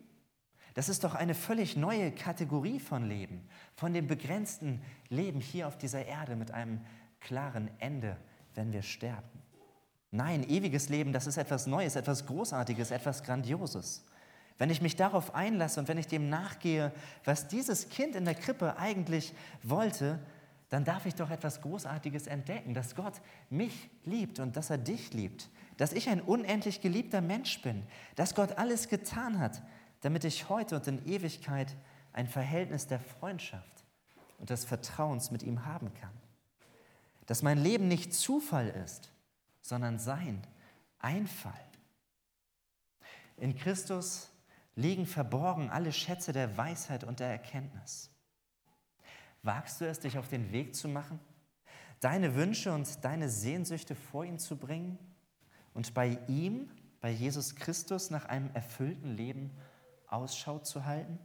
Das 0.75 0.87
ist 0.87 1.03
doch 1.03 1.15
eine 1.15 1.33
völlig 1.33 1.75
neue 1.75 2.11
Kategorie 2.11 2.79
von 2.79 3.07
Leben, 3.07 3.47
von 3.75 3.93
dem 3.93 4.07
begrenzten 4.07 4.81
Leben 5.09 5.41
hier 5.41 5.67
auf 5.67 5.77
dieser 5.77 6.05
Erde 6.05 6.35
mit 6.35 6.51
einem 6.51 6.81
klaren 7.19 7.69
Ende, 7.79 8.17
wenn 8.55 8.71
wir 8.71 8.83
sterben. 8.83 9.41
Nein, 10.11 10.47
ewiges 10.47 10.89
Leben, 10.89 11.11
das 11.11 11.27
ist 11.27 11.37
etwas 11.37 11.67
Neues, 11.67 11.95
etwas 11.95 12.25
Großartiges, 12.25 12.91
etwas 12.91 13.23
Grandioses. 13.23 14.05
Wenn 14.57 14.69
ich 14.69 14.81
mich 14.81 14.95
darauf 14.95 15.35
einlasse 15.35 15.79
und 15.79 15.87
wenn 15.87 15.97
ich 15.97 16.07
dem 16.07 16.29
nachgehe, 16.29 16.91
was 17.23 17.47
dieses 17.47 17.89
Kind 17.89 18.15
in 18.15 18.25
der 18.25 18.35
Krippe 18.35 18.77
eigentlich 18.77 19.33
wollte, 19.63 20.19
dann 20.69 20.85
darf 20.85 21.05
ich 21.07 21.15
doch 21.15 21.31
etwas 21.31 21.61
Großartiges 21.61 22.27
entdecken, 22.27 22.73
dass 22.73 22.95
Gott 22.95 23.21
mich 23.49 23.89
liebt 24.05 24.39
und 24.39 24.55
dass 24.55 24.69
er 24.69 24.77
dich 24.77 25.13
liebt, 25.13 25.49
dass 25.77 25.93
ich 25.93 26.09
ein 26.09 26.21
unendlich 26.21 26.81
geliebter 26.81 27.21
Mensch 27.21 27.61
bin, 27.61 27.83
dass 28.15 28.35
Gott 28.35 28.57
alles 28.57 28.87
getan 28.87 29.39
hat, 29.39 29.63
damit 30.01 30.23
ich 30.23 30.47
heute 30.47 30.75
und 30.75 30.87
in 30.87 31.05
Ewigkeit 31.07 31.75
ein 32.13 32.27
Verhältnis 32.27 32.87
der 32.87 32.99
Freundschaft 32.99 33.83
und 34.37 34.51
des 34.51 34.63
Vertrauens 34.63 35.31
mit 35.31 35.43
ihm 35.43 35.65
haben 35.65 35.93
kann. 35.95 36.13
Dass 37.25 37.41
mein 37.41 37.57
Leben 37.57 37.87
nicht 37.87 38.13
Zufall 38.13 38.69
ist, 38.69 39.11
sondern 39.61 39.99
sein 39.99 40.41
Einfall. 40.99 41.53
In 43.37 43.55
Christus 43.55 44.29
liegen 44.75 45.05
verborgen 45.05 45.69
alle 45.69 45.91
Schätze 45.91 46.31
der 46.31 46.57
Weisheit 46.57 47.03
und 47.03 47.19
der 47.19 47.29
Erkenntnis. 47.29 48.09
Wagst 49.43 49.81
du 49.81 49.85
es, 49.85 49.99
dich 49.99 50.17
auf 50.17 50.27
den 50.27 50.51
Weg 50.51 50.75
zu 50.75 50.87
machen, 50.87 51.19
deine 51.99 52.35
Wünsche 52.35 52.73
und 52.73 53.03
deine 53.03 53.29
Sehnsüchte 53.29 53.95
vor 53.95 54.25
ihn 54.25 54.39
zu 54.39 54.57
bringen 54.57 54.97
und 55.73 55.93
bei 55.93 56.17
ihm, 56.27 56.69
bei 57.01 57.09
Jesus 57.09 57.55
Christus, 57.55 58.09
nach 58.09 58.25
einem 58.25 58.49
erfüllten 58.53 59.15
Leben 59.15 59.51
Ausschau 60.07 60.59
zu 60.59 60.85
halten? 60.85 61.19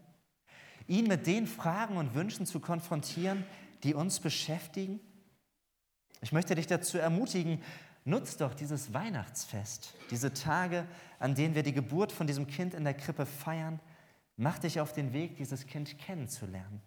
Ihn 0.86 1.06
mit 1.06 1.26
den 1.26 1.46
Fragen 1.46 1.96
und 1.96 2.14
Wünschen 2.14 2.46
zu 2.46 2.60
konfrontieren, 2.60 3.44
die 3.82 3.94
uns 3.94 4.20
beschäftigen? 4.20 5.00
Ich 6.20 6.32
möchte 6.32 6.54
dich 6.54 6.66
dazu 6.66 6.98
ermutigen, 6.98 7.62
nutz 8.04 8.36
doch 8.36 8.54
dieses 8.54 8.94
Weihnachtsfest, 8.94 9.94
diese 10.10 10.32
Tage, 10.32 10.86
an 11.18 11.34
denen 11.34 11.54
wir 11.54 11.62
die 11.62 11.72
Geburt 11.72 12.12
von 12.12 12.26
diesem 12.26 12.46
Kind 12.46 12.74
in 12.74 12.84
der 12.84 12.94
Krippe 12.94 13.26
feiern. 13.26 13.80
Mach 14.36 14.58
dich 14.58 14.80
auf 14.80 14.92
den 14.92 15.12
Weg, 15.12 15.36
dieses 15.36 15.66
Kind 15.66 15.98
kennenzulernen. 15.98 16.82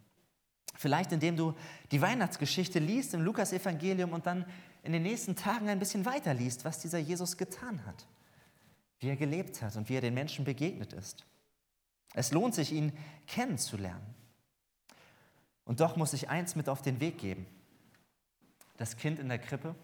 Vielleicht 0.77 1.11
indem 1.11 1.35
du 1.35 1.55
die 1.91 2.01
Weihnachtsgeschichte 2.01 2.77
liest 2.77 3.13
im 3.15 3.21
Lukasevangelium 3.21 4.13
und 4.13 4.27
dann 4.27 4.45
in 4.83 4.93
den 4.93 5.01
nächsten 5.01 5.35
Tagen 5.35 5.69
ein 5.69 5.79
bisschen 5.79 6.05
weiter 6.05 6.33
liest, 6.33 6.65
was 6.65 6.79
dieser 6.79 6.99
Jesus 6.99 7.35
getan 7.35 7.83
hat, 7.85 8.05
wie 8.99 9.09
er 9.09 9.15
gelebt 9.15 9.61
hat 9.61 9.75
und 9.75 9.89
wie 9.89 9.95
er 9.95 10.01
den 10.01 10.13
Menschen 10.13 10.45
begegnet 10.45 10.93
ist. 10.93 11.25
Es 12.13 12.31
lohnt 12.31 12.53
sich, 12.53 12.71
ihn 12.71 12.93
kennenzulernen. 13.25 14.15
Und 15.65 15.79
doch 15.79 15.95
muss 15.95 16.13
ich 16.13 16.29
eins 16.29 16.55
mit 16.55 16.69
auf 16.69 16.81
den 16.81 16.99
Weg 16.99 17.17
geben. 17.17 17.47
Das 18.77 18.97
Kind 18.97 19.19
in 19.19 19.29
der 19.29 19.39
Krippe, 19.39 19.75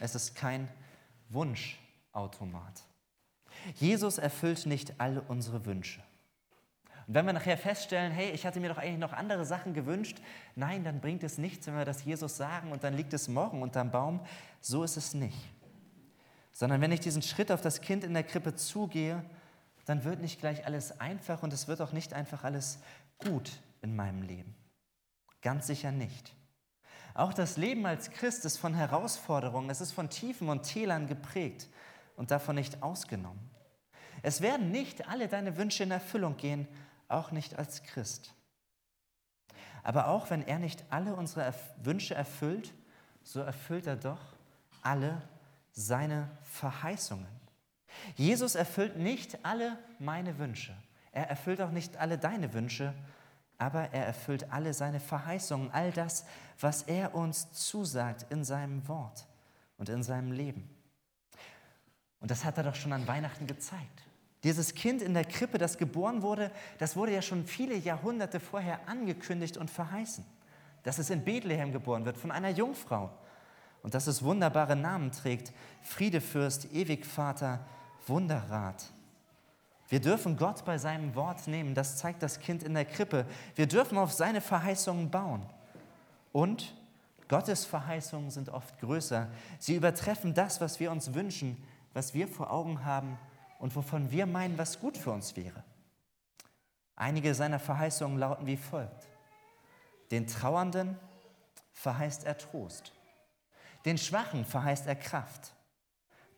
es 0.00 0.16
ist 0.16 0.34
kein 0.34 0.68
Wunschautomat. 1.28 2.82
Jesus 3.76 4.18
erfüllt 4.18 4.66
nicht 4.66 5.00
alle 5.00 5.22
unsere 5.22 5.64
Wünsche. 5.64 6.02
Und 7.08 7.14
wenn 7.14 7.24
wir 7.24 7.32
nachher 7.32 7.56
feststellen, 7.56 8.12
hey, 8.12 8.32
ich 8.32 8.44
hatte 8.44 8.60
mir 8.60 8.68
doch 8.68 8.76
eigentlich 8.76 8.98
noch 8.98 9.14
andere 9.14 9.46
Sachen 9.46 9.72
gewünscht, 9.72 10.18
nein, 10.54 10.84
dann 10.84 11.00
bringt 11.00 11.22
es 11.22 11.38
nichts, 11.38 11.66
wenn 11.66 11.74
wir 11.74 11.86
das 11.86 12.04
Jesus 12.04 12.36
sagen 12.36 12.70
und 12.70 12.84
dann 12.84 12.92
liegt 12.92 13.14
es 13.14 13.28
morgen 13.28 13.62
unterm 13.62 13.90
Baum. 13.90 14.20
So 14.60 14.84
ist 14.84 14.98
es 14.98 15.14
nicht. 15.14 15.38
Sondern 16.52 16.82
wenn 16.82 16.92
ich 16.92 17.00
diesen 17.00 17.22
Schritt 17.22 17.50
auf 17.50 17.62
das 17.62 17.80
Kind 17.80 18.04
in 18.04 18.12
der 18.12 18.24
Krippe 18.24 18.54
zugehe, 18.56 19.24
dann 19.86 20.04
wird 20.04 20.20
nicht 20.20 20.38
gleich 20.38 20.66
alles 20.66 21.00
einfach 21.00 21.42
und 21.42 21.50
es 21.54 21.66
wird 21.66 21.80
auch 21.80 21.92
nicht 21.92 22.12
einfach 22.12 22.44
alles 22.44 22.78
gut 23.16 23.52
in 23.80 23.96
meinem 23.96 24.20
Leben. 24.20 24.54
Ganz 25.40 25.66
sicher 25.66 25.92
nicht. 25.92 26.34
Auch 27.14 27.32
das 27.32 27.56
Leben 27.56 27.86
als 27.86 28.10
Christ 28.10 28.44
ist 28.44 28.58
von 28.58 28.74
Herausforderungen, 28.74 29.70
es 29.70 29.80
ist 29.80 29.92
von 29.92 30.10
Tiefen 30.10 30.50
und 30.50 30.62
Tälern 30.64 31.06
geprägt 31.06 31.68
und 32.16 32.30
davon 32.30 32.56
nicht 32.56 32.82
ausgenommen. 32.82 33.48
Es 34.22 34.42
werden 34.42 34.72
nicht 34.72 35.08
alle 35.08 35.26
deine 35.26 35.56
Wünsche 35.56 35.84
in 35.84 35.90
Erfüllung 35.90 36.36
gehen, 36.36 36.68
auch 37.08 37.30
nicht 37.30 37.58
als 37.58 37.82
Christ. 37.82 38.34
Aber 39.82 40.08
auch 40.08 40.30
wenn 40.30 40.46
er 40.46 40.58
nicht 40.58 40.84
alle 40.90 41.14
unsere 41.14 41.54
Wünsche 41.82 42.14
erfüllt, 42.14 42.74
so 43.22 43.40
erfüllt 43.40 43.86
er 43.86 43.96
doch 43.96 44.20
alle 44.82 45.22
seine 45.72 46.30
Verheißungen. 46.42 47.26
Jesus 48.16 48.54
erfüllt 48.54 48.96
nicht 48.96 49.44
alle 49.44 49.78
meine 49.98 50.38
Wünsche. 50.38 50.76
Er 51.12 51.28
erfüllt 51.28 51.60
auch 51.60 51.70
nicht 51.70 51.96
alle 51.96 52.18
deine 52.18 52.52
Wünsche, 52.52 52.94
aber 53.56 53.92
er 53.92 54.06
erfüllt 54.06 54.52
alle 54.52 54.72
seine 54.72 55.00
Verheißungen, 55.00 55.70
all 55.72 55.90
das, 55.90 56.24
was 56.60 56.82
er 56.82 57.14
uns 57.14 57.50
zusagt 57.52 58.26
in 58.30 58.44
seinem 58.44 58.86
Wort 58.88 59.26
und 59.78 59.88
in 59.88 60.02
seinem 60.02 60.32
Leben. 60.32 60.68
Und 62.20 62.30
das 62.30 62.44
hat 62.44 62.56
er 62.58 62.64
doch 62.64 62.74
schon 62.74 62.92
an 62.92 63.06
Weihnachten 63.06 63.46
gezeigt. 63.46 64.02
Dieses 64.44 64.74
Kind 64.74 65.02
in 65.02 65.14
der 65.14 65.24
Krippe, 65.24 65.58
das 65.58 65.78
geboren 65.78 66.22
wurde, 66.22 66.52
das 66.78 66.94
wurde 66.96 67.12
ja 67.12 67.22
schon 67.22 67.44
viele 67.44 67.74
Jahrhunderte 67.74 68.38
vorher 68.38 68.88
angekündigt 68.88 69.56
und 69.56 69.70
verheißen. 69.70 70.24
Dass 70.84 70.98
es 70.98 71.10
in 71.10 71.24
Bethlehem 71.24 71.72
geboren 71.72 72.04
wird 72.04 72.16
von 72.16 72.30
einer 72.30 72.50
Jungfrau 72.50 73.10
und 73.82 73.94
dass 73.94 74.06
es 74.06 74.22
wunderbare 74.22 74.76
Namen 74.76 75.10
trägt. 75.10 75.52
Friedefürst, 75.82 76.72
Ewigvater, 76.72 77.64
Wunderrat. 78.06 78.84
Wir 79.88 80.00
dürfen 80.00 80.36
Gott 80.36 80.64
bei 80.64 80.78
seinem 80.78 81.14
Wort 81.14 81.48
nehmen, 81.48 81.74
das 81.74 81.96
zeigt 81.96 82.22
das 82.22 82.38
Kind 82.40 82.62
in 82.62 82.74
der 82.74 82.84
Krippe. 82.84 83.26
Wir 83.54 83.66
dürfen 83.66 83.98
auf 83.98 84.12
seine 84.12 84.40
Verheißungen 84.40 85.10
bauen. 85.10 85.42
Und 86.32 86.74
Gottes 87.26 87.64
Verheißungen 87.64 88.30
sind 88.30 88.50
oft 88.50 88.78
größer. 88.78 89.28
Sie 89.58 89.74
übertreffen 89.74 90.32
das, 90.32 90.60
was 90.60 90.78
wir 90.78 90.92
uns 90.92 91.14
wünschen, 91.14 91.56
was 91.92 92.14
wir 92.14 92.28
vor 92.28 92.52
Augen 92.52 92.84
haben 92.84 93.18
und 93.58 93.74
wovon 93.76 94.10
wir 94.10 94.26
meinen, 94.26 94.56
was 94.56 94.80
gut 94.80 94.96
für 94.96 95.10
uns 95.10 95.36
wäre. 95.36 95.64
Einige 96.96 97.34
seiner 97.34 97.58
Verheißungen 97.58 98.18
lauten 98.18 98.46
wie 98.46 98.56
folgt. 98.56 99.08
Den 100.10 100.26
Trauernden 100.26 100.98
verheißt 101.72 102.24
er 102.24 102.38
Trost. 102.38 102.92
Den 103.84 103.98
Schwachen 103.98 104.44
verheißt 104.44 104.86
er 104.86 104.96
Kraft 104.96 105.52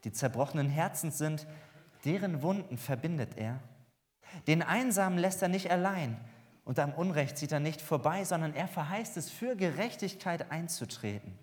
die 0.04 0.12
zerbrochenen 0.12 0.68
Herzens 0.68 1.18
sind, 1.18 1.46
deren 2.04 2.42
Wunden 2.42 2.78
verbindet 2.78 3.37
er. 3.37 3.61
Den 4.46 4.62
Einsamen 4.62 5.18
lässt 5.18 5.42
er 5.42 5.48
nicht 5.48 5.70
allein 5.70 6.16
und 6.64 6.78
am 6.78 6.92
Unrecht 6.92 7.37
sieht 7.37 7.52
er 7.52 7.61
nicht 7.61 7.80
vorbei, 7.80 8.24
sondern 8.24 8.54
er 8.54 8.68
verheißt 8.68 9.16
es, 9.16 9.30
für 9.30 9.56
Gerechtigkeit 9.56 10.50
einzutreten. 10.50 11.37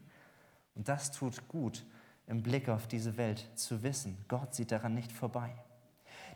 Und 0.74 0.88
das 0.88 1.12
tut 1.12 1.48
gut 1.48 1.86
im 2.28 2.44
Blick 2.44 2.70
auf 2.70 2.88
diese 2.88 3.18
Welt 3.18 3.48
zu 3.56 3.84
wissen, 3.84 4.26
Gott 4.28 4.54
sieht 4.54 4.72
daran 4.72 4.94
nicht 4.94 5.12
vorbei. 5.12 5.54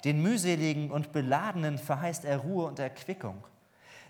Den 0.03 0.21
mühseligen 0.21 0.91
und 0.91 1.11
beladenen 1.11 1.77
verheißt 1.77 2.25
er 2.25 2.37
Ruhe 2.37 2.65
und 2.65 2.79
Erquickung. 2.79 3.43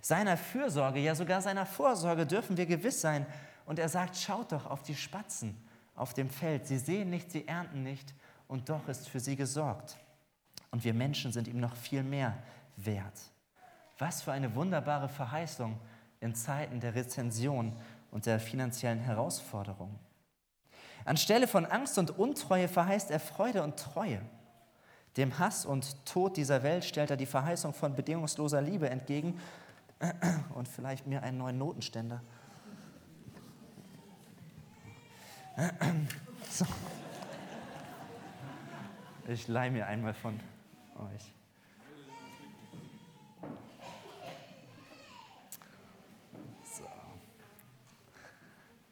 Seiner 0.02 0.38
Fürsorge, 0.38 1.00
ja 1.00 1.16
sogar 1.16 1.42
seiner 1.42 1.66
Vorsorge 1.66 2.26
dürfen 2.26 2.58
wir 2.58 2.66
gewiss 2.66 3.02
sein. 3.02 3.26
Und 3.66 3.78
er 3.78 3.90
sagt, 3.90 4.18
schaut 4.18 4.52
doch 4.52 4.66
auf 4.66 4.84
die 4.84 4.96
Spatzen 4.96 5.56
auf 5.96 6.14
dem 6.14 6.30
Feld. 6.30 6.66
Sie 6.66 6.80
sehen 6.80 7.10
nicht, 7.10 7.32
sie 7.32 7.48
ernten 7.48 7.84
nicht 7.84 8.14
und 8.48 8.70
doch 8.70 8.88
ist 8.88 9.08
für 9.08 9.20
sie 9.20 9.36
gesorgt. 9.36 9.98
Und 10.72 10.84
wir 10.84 10.94
Menschen 10.94 11.32
sind 11.32 11.48
ihm 11.48 11.60
noch 11.60 11.76
viel 11.76 12.04
mehr 12.04 12.38
wert. 12.78 13.20
Was 14.00 14.22
für 14.24 14.32
eine 14.32 14.56
wunderbare 14.56 15.10
Verheißung 15.10 15.80
in 16.20 16.34
Zeiten 16.34 16.80
der 16.80 16.96
Rezension 16.96 17.76
und 18.10 18.26
der 18.26 18.40
finanziellen 18.40 19.00
Herausforderung. 19.00 20.00
Anstelle 21.06 21.48
von 21.48 21.66
Angst 21.66 21.98
und 21.98 22.18
Untreue 22.18 22.68
verheißt 22.68 23.12
er 23.12 23.20
Freude 23.20 23.64
und 23.64 23.78
Treue. 23.78 24.22
Dem 25.18 25.40
Hass 25.40 25.66
und 25.66 26.06
Tod 26.06 26.38
dieser 26.38 26.64
Welt 26.64 26.86
stellt 26.86 27.12
er 27.12 27.18
die 27.18 27.26
Verheißung 27.26 27.74
von 27.74 27.96
bedingungsloser 27.96 28.62
Liebe 28.62 28.90
entgegen 28.90 29.40
und 30.56 30.68
vielleicht 30.68 31.08
mir 31.08 31.24
einen 31.24 31.38
neuen 31.38 31.58
Notenständer. 31.58 32.22
So. 36.50 36.66
Ich 39.30 39.48
leihe 39.48 39.72
mir 39.72 39.88
einmal 39.88 40.14
von 40.14 40.38
euch. 40.98 41.34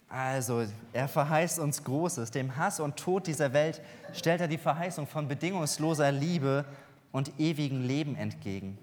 Also, 0.09 0.65
er 0.91 1.07
verheißt 1.07 1.59
uns 1.59 1.83
Großes. 1.83 2.31
Dem 2.31 2.57
Hass 2.57 2.79
und 2.79 2.97
Tod 2.97 3.27
dieser 3.27 3.53
Welt 3.53 3.81
stellt 4.13 4.41
er 4.41 4.47
die 4.47 4.57
Verheißung 4.57 5.05
von 5.07 5.27
bedingungsloser 5.27 6.11
Liebe 6.11 6.65
und 7.11 7.39
ewigem 7.39 7.85
Leben 7.85 8.15
entgegen. 8.15 8.77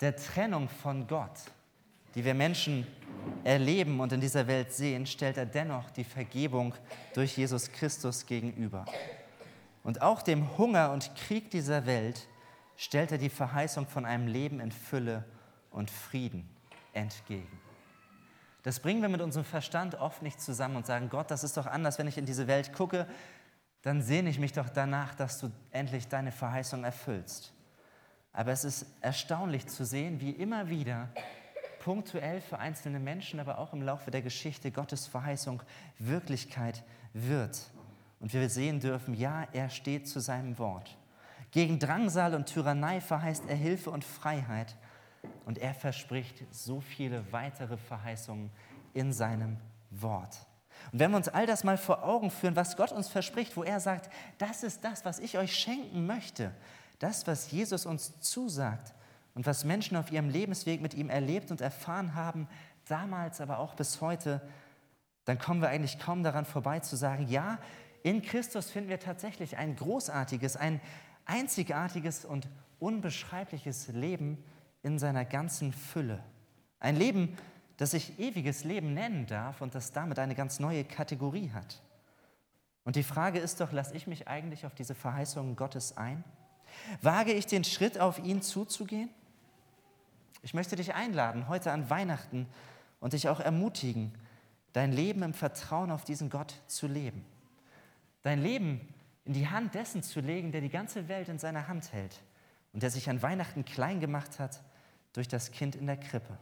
Der 0.00 0.16
Trennung 0.16 0.68
von 0.68 1.06
Gott 1.06 1.38
die 2.18 2.24
wir 2.24 2.34
Menschen 2.34 2.84
erleben 3.44 4.00
und 4.00 4.12
in 4.12 4.20
dieser 4.20 4.46
Welt 4.48 4.72
sehen, 4.72 5.06
stellt 5.06 5.36
er 5.36 5.46
dennoch 5.46 5.90
die 5.90 6.02
Vergebung 6.02 6.74
durch 7.14 7.36
Jesus 7.36 7.70
Christus 7.70 8.26
gegenüber. 8.26 8.84
Und 9.84 10.02
auch 10.02 10.22
dem 10.22 10.58
Hunger 10.58 10.90
und 10.90 11.14
Krieg 11.14 11.50
dieser 11.50 11.86
Welt 11.86 12.26
stellt 12.76 13.12
er 13.12 13.18
die 13.18 13.28
Verheißung 13.28 13.86
von 13.86 14.04
einem 14.04 14.26
Leben 14.26 14.58
in 14.58 14.72
Fülle 14.72 15.24
und 15.70 15.90
Frieden 15.90 16.48
entgegen. 16.92 17.67
Das 18.68 18.80
bringen 18.80 19.00
wir 19.00 19.08
mit 19.08 19.22
unserem 19.22 19.46
Verstand 19.46 19.94
oft 19.94 20.20
nicht 20.20 20.42
zusammen 20.42 20.76
und 20.76 20.84
sagen, 20.84 21.08
Gott, 21.08 21.30
das 21.30 21.42
ist 21.42 21.56
doch 21.56 21.64
anders, 21.64 21.98
wenn 21.98 22.06
ich 22.06 22.18
in 22.18 22.26
diese 22.26 22.46
Welt 22.48 22.74
gucke, 22.74 23.06
dann 23.80 24.02
sehne 24.02 24.28
ich 24.28 24.38
mich 24.38 24.52
doch 24.52 24.68
danach, 24.68 25.14
dass 25.14 25.38
du 25.40 25.50
endlich 25.70 26.08
deine 26.08 26.32
Verheißung 26.32 26.84
erfüllst. 26.84 27.54
Aber 28.34 28.52
es 28.52 28.64
ist 28.64 28.84
erstaunlich 29.00 29.68
zu 29.68 29.86
sehen, 29.86 30.20
wie 30.20 30.32
immer 30.32 30.68
wieder 30.68 31.08
punktuell 31.80 32.42
für 32.42 32.58
einzelne 32.58 33.00
Menschen, 33.00 33.40
aber 33.40 33.56
auch 33.56 33.72
im 33.72 33.80
Laufe 33.80 34.10
der 34.10 34.20
Geschichte 34.20 34.70
Gottes 34.70 35.06
Verheißung 35.06 35.62
Wirklichkeit 35.98 36.84
wird 37.14 37.70
Und 38.20 38.34
wir 38.34 38.50
sehen 38.50 38.80
dürfen, 38.80 39.14
ja, 39.14 39.46
er 39.54 39.70
steht 39.70 40.06
zu 40.06 40.20
seinem 40.20 40.58
Wort. 40.58 40.98
Gegen 41.52 41.78
Drangsal 41.78 42.34
und 42.34 42.44
Tyrannei 42.44 43.00
verheißt 43.00 43.44
er 43.48 43.56
Hilfe 43.56 43.90
und 43.90 44.04
Freiheit. 44.04 44.76
Und 45.48 45.56
er 45.56 45.72
verspricht 45.72 46.44
so 46.50 46.82
viele 46.82 47.32
weitere 47.32 47.78
Verheißungen 47.78 48.50
in 48.92 49.14
seinem 49.14 49.56
Wort. 49.88 50.36
Und 50.92 50.98
wenn 50.98 51.10
wir 51.10 51.16
uns 51.16 51.28
all 51.28 51.46
das 51.46 51.64
mal 51.64 51.78
vor 51.78 52.04
Augen 52.04 52.30
führen, 52.30 52.54
was 52.54 52.76
Gott 52.76 52.92
uns 52.92 53.08
verspricht, 53.08 53.56
wo 53.56 53.62
er 53.62 53.80
sagt, 53.80 54.12
das 54.36 54.62
ist 54.62 54.84
das, 54.84 55.06
was 55.06 55.18
ich 55.18 55.38
euch 55.38 55.56
schenken 55.56 56.06
möchte, 56.06 56.52
das, 56.98 57.26
was 57.26 57.50
Jesus 57.50 57.86
uns 57.86 58.20
zusagt 58.20 58.92
und 59.34 59.46
was 59.46 59.64
Menschen 59.64 59.96
auf 59.96 60.12
ihrem 60.12 60.28
Lebensweg 60.28 60.82
mit 60.82 60.92
ihm 60.92 61.08
erlebt 61.08 61.50
und 61.50 61.62
erfahren 61.62 62.14
haben, 62.14 62.46
damals, 62.84 63.40
aber 63.40 63.58
auch 63.58 63.72
bis 63.72 64.02
heute, 64.02 64.46
dann 65.24 65.38
kommen 65.38 65.62
wir 65.62 65.70
eigentlich 65.70 65.98
kaum 65.98 66.24
daran 66.24 66.44
vorbei 66.44 66.80
zu 66.80 66.94
sagen, 66.94 67.26
ja, 67.26 67.56
in 68.02 68.20
Christus 68.20 68.70
finden 68.70 68.90
wir 68.90 69.00
tatsächlich 69.00 69.56
ein 69.56 69.76
großartiges, 69.76 70.58
ein 70.58 70.78
einzigartiges 71.24 72.26
und 72.26 72.48
unbeschreibliches 72.80 73.88
Leben 73.88 74.44
in 74.88 74.98
seiner 74.98 75.24
ganzen 75.24 75.72
Fülle. 75.72 76.22
Ein 76.80 76.96
Leben, 76.96 77.36
das 77.76 77.92
sich 77.92 78.18
ewiges 78.18 78.64
Leben 78.64 78.94
nennen 78.94 79.26
darf 79.26 79.60
und 79.60 79.74
das 79.74 79.92
damit 79.92 80.18
eine 80.18 80.34
ganz 80.34 80.58
neue 80.60 80.84
Kategorie 80.84 81.50
hat. 81.50 81.82
Und 82.84 82.96
die 82.96 83.02
Frage 83.02 83.38
ist 83.38 83.60
doch, 83.60 83.70
lasse 83.70 83.94
ich 83.94 84.06
mich 84.06 84.28
eigentlich 84.28 84.64
auf 84.64 84.74
diese 84.74 84.94
Verheißungen 84.94 85.56
Gottes 85.56 85.96
ein? 85.96 86.24
Wage 87.02 87.32
ich 87.32 87.46
den 87.46 87.64
Schritt, 87.64 88.00
auf 88.00 88.18
ihn 88.18 88.40
zuzugehen? 88.40 89.10
Ich 90.42 90.54
möchte 90.54 90.74
dich 90.74 90.94
einladen, 90.94 91.48
heute 91.48 91.70
an 91.70 91.90
Weihnachten 91.90 92.46
und 92.98 93.12
dich 93.12 93.28
auch 93.28 93.40
ermutigen, 93.40 94.14
dein 94.72 94.92
Leben 94.92 95.22
im 95.22 95.34
Vertrauen 95.34 95.90
auf 95.90 96.04
diesen 96.04 96.30
Gott 96.30 96.54
zu 96.66 96.86
leben. 96.86 97.24
Dein 98.22 98.40
Leben 98.40 98.80
in 99.24 99.34
die 99.34 99.48
Hand 99.48 99.74
dessen 99.74 100.02
zu 100.02 100.20
legen, 100.20 100.50
der 100.50 100.62
die 100.62 100.70
ganze 100.70 101.08
Welt 101.08 101.28
in 101.28 101.38
seiner 101.38 101.68
Hand 101.68 101.92
hält 101.92 102.22
und 102.72 102.82
der 102.82 102.90
sich 102.90 103.10
an 103.10 103.20
Weihnachten 103.20 103.64
klein 103.64 104.00
gemacht 104.00 104.38
hat 104.38 104.62
durch 105.18 105.26
das 105.26 105.50
Kind 105.50 105.74
in 105.74 105.88
der 105.88 105.96
Krippe. 105.96 106.38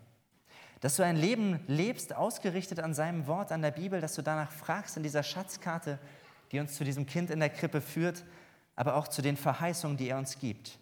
Dass 0.80 0.96
du 0.96 1.02
ein 1.02 1.16
Leben 1.16 1.60
lebst, 1.66 2.14
ausgerichtet 2.14 2.78
an 2.78 2.92
seinem 2.92 3.26
Wort, 3.26 3.50
an 3.50 3.62
der 3.62 3.70
Bibel, 3.70 4.02
dass 4.02 4.14
du 4.14 4.20
danach 4.20 4.52
fragst 4.52 4.98
in 4.98 5.02
dieser 5.02 5.22
Schatzkarte, 5.22 5.98
die 6.52 6.60
uns 6.60 6.74
zu 6.74 6.84
diesem 6.84 7.06
Kind 7.06 7.30
in 7.30 7.40
der 7.40 7.48
Krippe 7.48 7.80
führt, 7.80 8.22
aber 8.74 8.96
auch 8.96 9.08
zu 9.08 9.22
den 9.22 9.38
Verheißungen, 9.38 9.96
die 9.96 10.10
er 10.10 10.18
uns 10.18 10.38
gibt. 10.38 10.78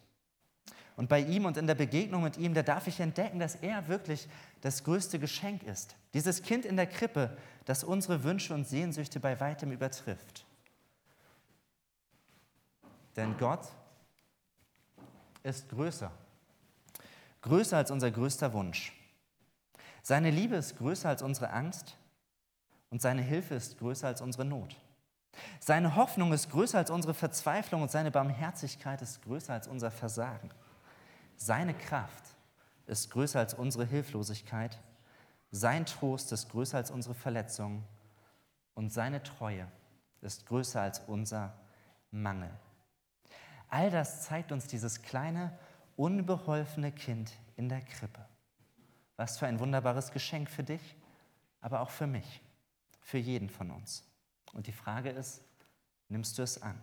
Und 0.96 1.08
bei 1.08 1.20
ihm 1.20 1.44
und 1.44 1.56
in 1.56 1.68
der 1.68 1.76
Begegnung 1.76 2.24
mit 2.24 2.36
ihm, 2.36 2.52
da 2.52 2.64
darf 2.64 2.88
ich 2.88 2.98
entdecken, 2.98 3.38
dass 3.38 3.54
er 3.54 3.86
wirklich 3.86 4.26
das 4.60 4.82
größte 4.82 5.20
Geschenk 5.20 5.62
ist. 5.62 5.94
Dieses 6.14 6.42
Kind 6.42 6.64
in 6.64 6.74
der 6.76 6.88
Krippe, 6.88 7.36
das 7.64 7.84
unsere 7.84 8.24
Wünsche 8.24 8.54
und 8.54 8.66
Sehnsüchte 8.66 9.20
bei 9.20 9.38
weitem 9.38 9.70
übertrifft. 9.70 10.44
Denn 13.14 13.36
Gott 13.38 13.68
ist 15.44 15.68
größer. 15.68 16.10
Größer 17.44 17.76
als 17.76 17.90
unser 17.90 18.10
größter 18.10 18.54
Wunsch. 18.54 18.94
Seine 20.02 20.30
Liebe 20.30 20.56
ist 20.56 20.78
größer 20.78 21.10
als 21.10 21.20
unsere 21.20 21.50
Angst 21.50 21.94
und 22.88 23.02
seine 23.02 23.20
Hilfe 23.20 23.54
ist 23.54 23.78
größer 23.78 24.06
als 24.06 24.22
unsere 24.22 24.46
Not. 24.46 24.74
Seine 25.60 25.94
Hoffnung 25.94 26.32
ist 26.32 26.50
größer 26.50 26.78
als 26.78 26.88
unsere 26.88 27.12
Verzweiflung 27.12 27.82
und 27.82 27.90
seine 27.90 28.10
Barmherzigkeit 28.10 29.02
ist 29.02 29.22
größer 29.24 29.52
als 29.52 29.68
unser 29.68 29.90
Versagen. 29.90 30.50
Seine 31.36 31.74
Kraft 31.74 32.24
ist 32.86 33.10
größer 33.10 33.40
als 33.40 33.52
unsere 33.52 33.84
Hilflosigkeit. 33.84 34.78
Sein 35.50 35.84
Trost 35.84 36.32
ist 36.32 36.48
größer 36.48 36.78
als 36.78 36.90
unsere 36.90 37.14
Verletzungen. 37.14 37.84
Und 38.72 38.90
seine 38.90 39.22
Treue 39.22 39.68
ist 40.22 40.46
größer 40.46 40.80
als 40.80 41.00
unser 41.00 41.52
Mangel. 42.10 42.50
All 43.68 43.90
das 43.90 44.22
zeigt 44.22 44.50
uns 44.50 44.66
dieses 44.66 45.02
kleine, 45.02 45.52
unbeholfene 45.96 46.92
Kind 46.92 47.32
in 47.56 47.68
der 47.68 47.80
Krippe. 47.80 48.24
Was 49.16 49.38
für 49.38 49.46
ein 49.46 49.60
wunderbares 49.60 50.10
Geschenk 50.10 50.50
für 50.50 50.64
dich, 50.64 50.96
aber 51.60 51.80
auch 51.80 51.90
für 51.90 52.06
mich, 52.06 52.42
für 53.00 53.18
jeden 53.18 53.48
von 53.48 53.70
uns. 53.70 54.04
Und 54.52 54.66
die 54.66 54.72
Frage 54.72 55.10
ist, 55.10 55.42
nimmst 56.08 56.38
du 56.38 56.42
es 56.42 56.60
an? 56.60 56.80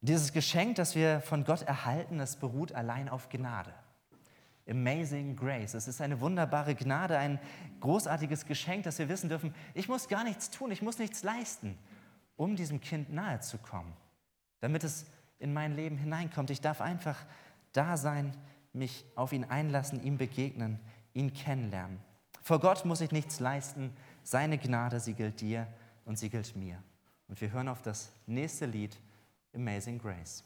Dieses 0.00 0.32
Geschenk, 0.32 0.76
das 0.76 0.96
wir 0.96 1.20
von 1.20 1.44
Gott 1.44 1.62
erhalten, 1.62 2.18
das 2.18 2.36
beruht 2.36 2.72
allein 2.72 3.08
auf 3.08 3.28
Gnade. 3.28 3.72
Amazing 4.68 5.36
Grace. 5.36 5.74
Es 5.74 5.88
ist 5.88 6.00
eine 6.00 6.20
wunderbare 6.20 6.74
Gnade, 6.74 7.18
ein 7.18 7.38
großartiges 7.80 8.46
Geschenk, 8.46 8.84
dass 8.84 8.98
wir 8.98 9.08
wissen 9.08 9.28
dürfen, 9.28 9.54
ich 9.74 9.88
muss 9.88 10.08
gar 10.08 10.24
nichts 10.24 10.50
tun, 10.50 10.70
ich 10.70 10.82
muss 10.82 10.98
nichts 10.98 11.22
leisten, 11.22 11.78
um 12.36 12.56
diesem 12.56 12.80
Kind 12.80 13.12
nahe 13.12 13.40
zu 13.40 13.58
kommen, 13.58 13.92
damit 14.60 14.84
es 14.84 15.06
in 15.42 15.52
mein 15.52 15.74
Leben 15.74 15.96
hineinkommt. 15.96 16.50
Ich 16.50 16.60
darf 16.60 16.80
einfach 16.80 17.16
da 17.72 17.96
sein, 17.96 18.36
mich 18.72 19.04
auf 19.16 19.32
ihn 19.32 19.44
einlassen, 19.44 20.02
ihm 20.02 20.16
begegnen, 20.16 20.78
ihn 21.14 21.32
kennenlernen. 21.34 21.98
Vor 22.42 22.60
Gott 22.60 22.84
muss 22.84 23.00
ich 23.00 23.12
nichts 23.12 23.40
leisten, 23.40 23.92
seine 24.22 24.56
Gnade, 24.56 25.00
sie 25.00 25.14
gilt 25.14 25.40
dir 25.40 25.66
und 26.04 26.18
sie 26.18 26.30
gilt 26.30 26.56
mir. 26.56 26.82
Und 27.28 27.40
wir 27.40 27.50
hören 27.50 27.68
auf 27.68 27.82
das 27.82 28.12
nächste 28.26 28.66
Lied, 28.66 28.96
Amazing 29.54 29.98
Grace. 29.98 30.44